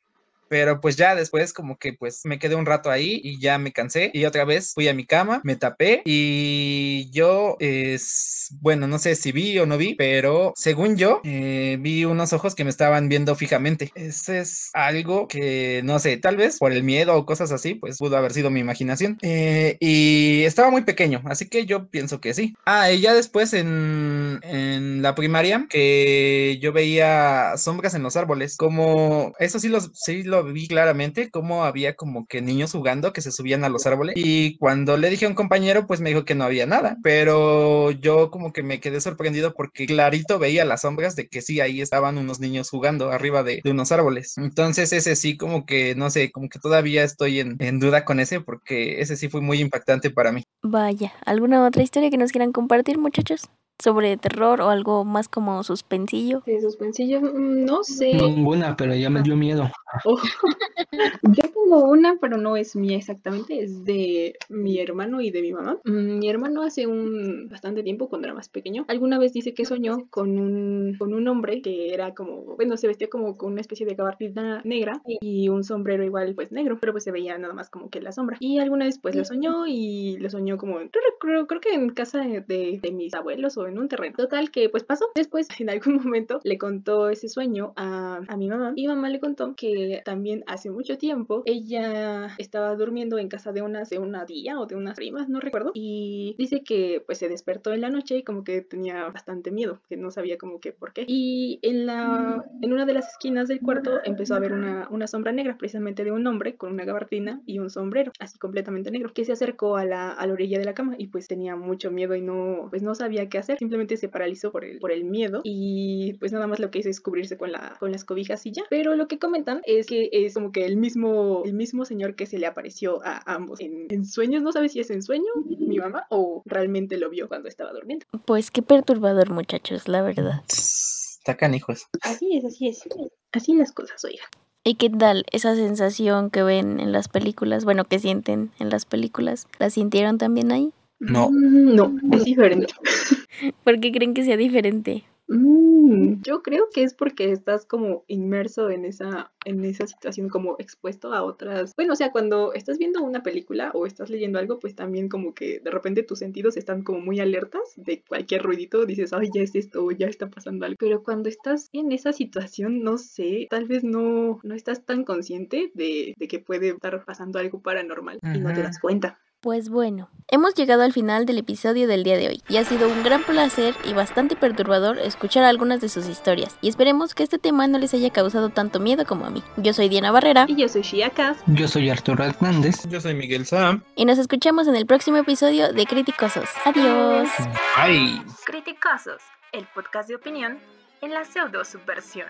Pero 0.52 0.82
pues 0.82 0.96
ya 0.96 1.14
después 1.14 1.54
como 1.54 1.78
que 1.78 1.94
pues 1.94 2.26
me 2.26 2.38
quedé 2.38 2.56
un 2.56 2.66
rato 2.66 2.90
ahí 2.90 3.22
y 3.24 3.40
ya 3.40 3.56
me 3.56 3.72
cansé 3.72 4.10
y 4.12 4.26
otra 4.26 4.44
vez 4.44 4.74
fui 4.74 4.86
a 4.86 4.92
mi 4.92 5.06
cama, 5.06 5.40
me 5.44 5.56
tapé 5.56 6.02
y 6.04 7.08
yo 7.10 7.56
es 7.58 8.48
bueno, 8.60 8.86
no 8.86 8.98
sé 8.98 9.14
si 9.14 9.32
vi 9.32 9.58
o 9.58 9.64
no 9.64 9.78
vi, 9.78 9.94
pero 9.94 10.52
según 10.54 10.98
yo 10.98 11.22
eh, 11.24 11.78
vi 11.80 12.04
unos 12.04 12.34
ojos 12.34 12.54
que 12.54 12.64
me 12.64 12.70
estaban 12.70 13.08
viendo 13.08 13.34
fijamente. 13.34 13.92
Ese 13.94 14.40
es 14.40 14.68
algo 14.74 15.26
que 15.26 15.80
no 15.84 15.98
sé, 15.98 16.18
tal 16.18 16.36
vez 16.36 16.58
por 16.58 16.72
el 16.72 16.82
miedo 16.82 17.16
o 17.16 17.24
cosas 17.24 17.50
así, 17.50 17.76
pues 17.76 17.96
pudo 17.96 18.18
haber 18.18 18.34
sido 18.34 18.50
mi 18.50 18.60
imaginación. 18.60 19.16
Eh, 19.22 19.78
y 19.80 20.42
estaba 20.42 20.70
muy 20.70 20.82
pequeño, 20.82 21.22
así 21.24 21.48
que 21.48 21.64
yo 21.64 21.88
pienso 21.88 22.20
que 22.20 22.34
sí. 22.34 22.54
Ah, 22.66 22.92
y 22.92 23.00
ya 23.00 23.14
después 23.14 23.54
en, 23.54 24.38
en 24.42 25.00
la 25.00 25.14
primaria 25.14 25.66
que 25.70 26.58
yo 26.60 26.72
veía 26.72 27.56
sombras 27.56 27.94
en 27.94 28.02
los 28.02 28.16
árboles, 28.16 28.58
como 28.58 29.32
eso 29.38 29.58
sí, 29.58 29.68
los, 29.68 29.90
sí 29.94 30.22
lo 30.24 30.41
vi 30.44 30.68
claramente, 30.68 31.30
como 31.30 31.64
había 31.64 31.94
como 31.94 32.26
que 32.26 32.42
niños 32.42 32.72
jugando 32.72 33.12
que 33.12 33.20
se 33.20 33.32
subían 33.32 33.64
a 33.64 33.68
los 33.68 33.86
árboles 33.86 34.14
y 34.16 34.56
cuando 34.58 34.96
le 34.96 35.10
dije 35.10 35.26
a 35.26 35.28
un 35.28 35.34
compañero 35.34 35.86
pues 35.86 36.00
me 36.00 36.10
dijo 36.10 36.24
que 36.24 36.34
no 36.34 36.44
había 36.44 36.66
nada, 36.66 36.96
pero 37.02 37.90
yo 37.90 38.30
como 38.30 38.52
que 38.52 38.62
me 38.62 38.80
quedé 38.80 39.00
sorprendido 39.00 39.54
porque 39.54 39.86
clarito 39.86 40.38
veía 40.38 40.64
las 40.64 40.82
sombras 40.82 41.16
de 41.16 41.28
que 41.28 41.42
sí, 41.42 41.60
ahí 41.60 41.80
estaban 41.80 42.18
unos 42.18 42.40
niños 42.40 42.70
jugando 42.70 43.10
arriba 43.10 43.42
de, 43.42 43.60
de 43.62 43.70
unos 43.70 43.92
árboles. 43.92 44.36
Entonces 44.38 44.92
ese 44.92 45.16
sí 45.16 45.36
como 45.36 45.66
que, 45.66 45.94
no 45.94 46.10
sé, 46.10 46.30
como 46.32 46.48
que 46.48 46.58
todavía 46.58 47.04
estoy 47.04 47.40
en, 47.40 47.56
en 47.60 47.80
duda 47.80 48.04
con 48.04 48.20
ese 48.20 48.40
porque 48.40 49.00
ese 49.00 49.16
sí 49.16 49.28
fue 49.28 49.40
muy 49.40 49.60
impactante 49.60 50.10
para 50.10 50.32
mí. 50.32 50.44
Vaya, 50.62 51.12
¿alguna 51.24 51.66
otra 51.66 51.82
historia 51.82 52.10
que 52.10 52.18
nos 52.18 52.32
quieran 52.32 52.52
compartir, 52.52 52.98
muchachos? 52.98 53.48
Sobre 53.82 54.16
terror 54.16 54.60
o 54.60 54.68
algo 54.68 55.04
más 55.04 55.28
como 55.28 55.64
suspensillo. 55.64 56.40
De 56.46 56.60
suspensillo, 56.60 57.20
mm, 57.20 57.64
no 57.64 57.82
sé. 57.82 58.14
Ninguna, 58.14 58.76
pero 58.76 58.94
ya 58.94 59.10
me 59.10 59.22
dio 59.22 59.34
miedo. 59.36 59.68
Oh. 60.04 60.16
Yo 61.22 61.42
tengo 61.42 61.90
una, 61.90 62.16
pero 62.20 62.36
no 62.36 62.56
es 62.56 62.76
mía 62.76 62.96
exactamente, 62.96 63.60
es 63.60 63.84
de 63.84 64.36
mi 64.48 64.78
hermano 64.78 65.20
y 65.20 65.30
de 65.30 65.42
mi 65.42 65.52
mamá. 65.52 65.78
Mm, 65.84 66.18
Mi 66.18 66.28
hermano 66.28 66.62
hace 66.62 66.86
un 66.86 67.48
bastante 67.50 67.82
tiempo, 67.82 68.08
cuando 68.08 68.26
era 68.28 68.34
más 68.34 68.48
pequeño, 68.48 68.84
alguna 68.88 69.18
vez 69.18 69.32
dice 69.32 69.52
que 69.52 69.64
soñó 69.64 70.06
con 70.10 70.38
un, 70.38 70.94
con 70.98 71.12
un 71.12 71.26
hombre 71.26 71.60
que 71.60 71.92
era 71.92 72.14
como, 72.14 72.56
bueno, 72.56 72.76
se 72.76 72.86
vestía 72.86 73.08
como 73.08 73.36
con 73.36 73.52
una 73.52 73.60
especie 73.60 73.84
de 73.86 73.94
gabardina 73.94 74.60
negra 74.64 75.02
y 75.04 75.48
un 75.48 75.64
sombrero 75.64 76.04
igual 76.04 76.34
pues 76.34 76.52
negro, 76.52 76.78
pero 76.80 76.92
pues 76.92 77.04
se 77.04 77.10
veía 77.10 77.36
nada 77.36 77.54
más 77.54 77.68
como 77.68 77.90
que 77.90 78.00
la 78.00 78.12
sombra. 78.12 78.36
Y 78.38 78.58
alguna 78.60 78.84
vez 78.84 78.98
pues 79.00 79.16
lo 79.16 79.24
soñó 79.24 79.66
y 79.66 80.18
lo 80.18 80.30
soñó 80.30 80.56
como, 80.56 80.76
creo, 80.76 81.12
creo, 81.18 81.46
creo 81.46 81.60
que 81.60 81.74
en 81.74 81.90
casa 81.90 82.20
de, 82.20 82.80
de 82.80 82.92
mis 82.92 83.14
abuelos 83.14 83.56
o 83.56 83.66
en 83.66 83.71
un 83.78 83.88
terreno. 83.88 84.16
Total 84.16 84.50
que 84.50 84.68
pues 84.68 84.84
pasó. 84.84 85.06
Después 85.14 85.48
en 85.58 85.70
algún 85.70 85.94
momento 86.04 86.40
le 86.44 86.58
contó 86.58 87.08
ese 87.08 87.28
sueño 87.28 87.72
a, 87.76 88.20
a 88.26 88.36
mi 88.36 88.48
mamá 88.48 88.72
y 88.76 88.86
mamá 88.86 89.08
le 89.10 89.20
contó 89.20 89.54
que 89.56 90.02
también 90.04 90.44
hace 90.46 90.70
mucho 90.70 90.98
tiempo 90.98 91.42
ella 91.46 92.34
estaba 92.38 92.74
durmiendo 92.76 93.18
en 93.18 93.28
casa 93.28 93.52
de 93.52 93.62
unas 93.62 93.90
de 93.90 93.98
una 93.98 94.26
tía 94.26 94.58
o 94.58 94.66
de 94.66 94.76
unas 94.76 94.96
primas, 94.96 95.28
no 95.28 95.40
recuerdo, 95.40 95.72
y 95.74 96.34
dice 96.38 96.62
que 96.62 97.02
pues 97.04 97.18
se 97.18 97.28
despertó 97.28 97.72
en 97.72 97.80
la 97.80 97.90
noche 97.90 98.18
y 98.18 98.22
como 98.22 98.44
que 98.44 98.60
tenía 98.62 99.08
bastante 99.08 99.50
miedo, 99.50 99.80
que 99.88 99.96
no 99.96 100.10
sabía 100.10 100.38
como 100.38 100.60
que 100.60 100.72
por 100.72 100.92
qué. 100.92 101.04
Y 101.06 101.58
en 101.62 101.86
la 101.86 102.44
en 102.60 102.72
una 102.72 102.86
de 102.86 102.94
las 102.94 103.08
esquinas 103.08 103.48
del 103.48 103.60
cuarto 103.60 104.00
empezó 104.04 104.34
a 104.34 104.38
ver 104.38 104.52
una, 104.52 104.88
una 104.90 105.06
sombra 105.06 105.32
negra, 105.32 105.56
precisamente 105.58 106.04
de 106.04 106.12
un 106.12 106.26
hombre 106.26 106.56
con 106.56 106.72
una 106.72 106.84
gabardina 106.84 107.40
y 107.46 107.58
un 107.58 107.70
sombrero, 107.70 108.12
así 108.18 108.38
completamente 108.38 108.90
negro, 108.90 109.12
que 109.12 109.24
se 109.24 109.32
acercó 109.32 109.76
a 109.76 109.84
la, 109.84 110.10
a 110.10 110.26
la 110.26 110.32
orilla 110.32 110.58
de 110.58 110.64
la 110.64 110.74
cama 110.74 110.94
y 110.98 111.08
pues 111.08 111.28
tenía 111.28 111.56
mucho 111.56 111.90
miedo 111.90 112.14
y 112.14 112.22
no 112.22 112.68
pues 112.70 112.82
no 112.82 112.94
sabía 112.94 113.28
qué 113.28 113.38
hacer, 113.38 113.58
simplemente 113.62 113.96
se 113.96 114.08
paralizó 114.08 114.50
por 114.50 114.64
el, 114.64 114.80
por 114.80 114.90
el 114.90 115.04
miedo 115.04 115.40
y 115.44 116.14
pues 116.14 116.32
nada 116.32 116.48
más 116.48 116.58
lo 116.58 116.70
que 116.70 116.80
hizo 116.80 116.88
es 116.88 117.00
cubrirse 117.00 117.36
con, 117.36 117.52
la, 117.52 117.76
con 117.78 117.92
las 117.92 118.04
cobijas 118.04 118.44
y 118.44 118.50
ya. 118.50 118.64
Pero 118.68 118.96
lo 118.96 119.06
que 119.06 119.20
comentan 119.20 119.62
es 119.64 119.86
que 119.86 120.08
es 120.10 120.34
como 120.34 120.50
que 120.50 120.66
el 120.66 120.76
mismo, 120.76 121.42
el 121.44 121.54
mismo 121.54 121.84
señor 121.84 122.16
que 122.16 122.26
se 122.26 122.38
le 122.38 122.46
apareció 122.46 123.00
a 123.04 123.22
ambos 123.32 123.60
en, 123.60 123.86
en 123.90 124.04
sueños, 124.04 124.42
no 124.42 124.50
sabe 124.50 124.68
si 124.68 124.80
es 124.80 124.90
en 124.90 125.02
sueño 125.02 125.30
mi 125.46 125.78
mamá 125.78 126.06
o 126.10 126.42
realmente 126.44 126.96
lo 126.96 127.08
vio 127.08 127.28
cuando 127.28 127.48
estaba 127.48 127.72
durmiendo. 127.72 128.04
Pues 128.26 128.50
qué 128.50 128.62
perturbador, 128.62 129.30
muchachos, 129.30 129.86
la 129.86 130.02
verdad. 130.02 130.42
Está 130.48 131.36
canijos. 131.36 131.86
Así 132.00 132.36
es, 132.36 132.44
así 132.44 132.66
es. 132.68 132.82
Así 133.30 133.54
las 133.54 133.70
cosas, 133.70 134.04
oiga. 134.04 134.24
¿Y 134.64 134.74
qué 134.74 134.90
tal 134.90 135.24
esa 135.30 135.54
sensación 135.54 136.30
que 136.30 136.42
ven 136.42 136.80
en 136.80 136.92
las 136.92 137.08
películas? 137.08 137.64
Bueno, 137.64 137.84
que 137.84 137.98
sienten 137.98 138.50
en 138.58 138.70
las 138.70 138.86
películas. 138.86 139.46
¿La 139.58 139.70
sintieron 139.70 140.18
también 140.18 140.50
ahí? 140.52 140.72
No. 141.02 141.30
Mm, 141.30 141.74
No, 141.74 141.96
es 142.12 142.24
diferente. 142.24 142.72
¿Por 143.64 143.80
qué 143.80 143.90
creen 143.92 144.14
que 144.14 144.24
sea 144.24 144.36
diferente? 144.36 145.04
Mm, 145.28 146.20
yo 146.22 146.42
creo 146.42 146.68
que 146.72 146.82
es 146.82 146.94
porque 146.94 147.32
estás 147.32 147.64
como 147.64 148.04
inmerso 148.06 148.70
en 148.70 148.84
esa, 148.84 149.32
en 149.44 149.64
esa 149.64 149.86
situación, 149.86 150.28
como 150.28 150.56
expuesto 150.58 151.12
a 151.12 151.22
otras. 151.22 151.72
Bueno, 151.76 151.94
o 151.94 151.96
sea, 151.96 152.12
cuando 152.12 152.52
estás 152.52 152.78
viendo 152.78 153.02
una 153.02 153.22
película 153.22 153.70
o 153.74 153.86
estás 153.86 154.10
leyendo 154.10 154.38
algo, 154.38 154.58
pues 154.58 154.74
también 154.74 155.08
como 155.08 155.34
que 155.34 155.60
de 155.60 155.70
repente 155.70 156.02
tus 156.02 156.18
sentidos 156.18 156.56
están 156.56 156.82
como 156.82 157.00
muy 157.00 157.18
alertas 157.18 157.62
de 157.76 158.02
cualquier 158.06 158.42
ruidito, 158.42 158.84
dices, 158.84 159.12
ay, 159.12 159.30
ya 159.34 159.42
es 159.42 159.54
esto, 159.54 159.84
o 159.84 159.90
ya 159.90 160.06
está 160.06 160.28
pasando 160.28 160.66
algo. 160.66 160.76
Pero 160.78 161.02
cuando 161.02 161.28
estás 161.28 161.68
en 161.72 161.92
esa 161.92 162.12
situación, 162.12 162.82
no 162.82 162.98
sé, 162.98 163.46
tal 163.48 163.66
vez 163.66 163.82
no, 163.84 164.38
no 164.42 164.54
estás 164.54 164.84
tan 164.84 165.04
consciente 165.04 165.70
de, 165.74 166.14
de 166.16 166.28
que 166.28 166.38
puede 166.40 166.68
estar 166.70 167.04
pasando 167.04 167.38
algo 167.38 167.60
paranormal 167.62 168.18
y 168.34 168.38
no 168.40 168.52
te 168.52 168.62
das 168.62 168.78
cuenta. 168.78 169.18
Pues 169.42 169.70
bueno, 169.70 170.08
hemos 170.28 170.54
llegado 170.54 170.84
al 170.84 170.92
final 170.92 171.26
del 171.26 171.38
episodio 171.38 171.88
del 171.88 172.04
día 172.04 172.16
de 172.16 172.28
hoy 172.28 172.42
y 172.48 172.58
ha 172.58 172.64
sido 172.64 172.88
un 172.88 173.02
gran 173.02 173.24
placer 173.24 173.74
y 173.84 173.92
bastante 173.92 174.36
perturbador 174.36 175.00
escuchar 175.00 175.42
algunas 175.42 175.80
de 175.80 175.88
sus 175.88 176.06
historias 176.06 176.56
y 176.60 176.68
esperemos 176.68 177.12
que 177.12 177.24
este 177.24 177.40
tema 177.40 177.66
no 177.66 177.80
les 177.80 177.92
haya 177.92 178.10
causado 178.10 178.50
tanto 178.50 178.78
miedo 178.78 179.04
como 179.04 179.26
a 179.26 179.30
mí. 179.30 179.42
Yo 179.56 179.72
soy 179.72 179.88
Diana 179.88 180.12
Barrera 180.12 180.46
Y 180.48 180.54
yo 180.54 180.68
soy 180.68 180.82
Shia 180.82 181.10
Kass. 181.10 181.38
Yo 181.48 181.66
soy 181.66 181.90
Arturo 181.90 182.22
Hernández. 182.22 182.86
Yo 182.88 183.00
soy 183.00 183.14
Miguel 183.14 183.44
Sam. 183.44 183.82
y 183.96 184.04
nos 184.04 184.18
escuchamos 184.18 184.68
en 184.68 184.76
el 184.76 184.86
próximo 184.86 185.16
episodio 185.16 185.72
de 185.72 185.86
Criticosos. 185.86 186.48
Adiós. 186.64 187.28
Bye. 187.76 188.22
Criticosos, 188.44 189.22
el 189.50 189.66
podcast 189.74 190.08
de 190.08 190.14
opinión 190.14 190.60
en 191.00 191.10
la 191.10 191.24
pseudo 191.24 191.64
subversión. 191.64 192.28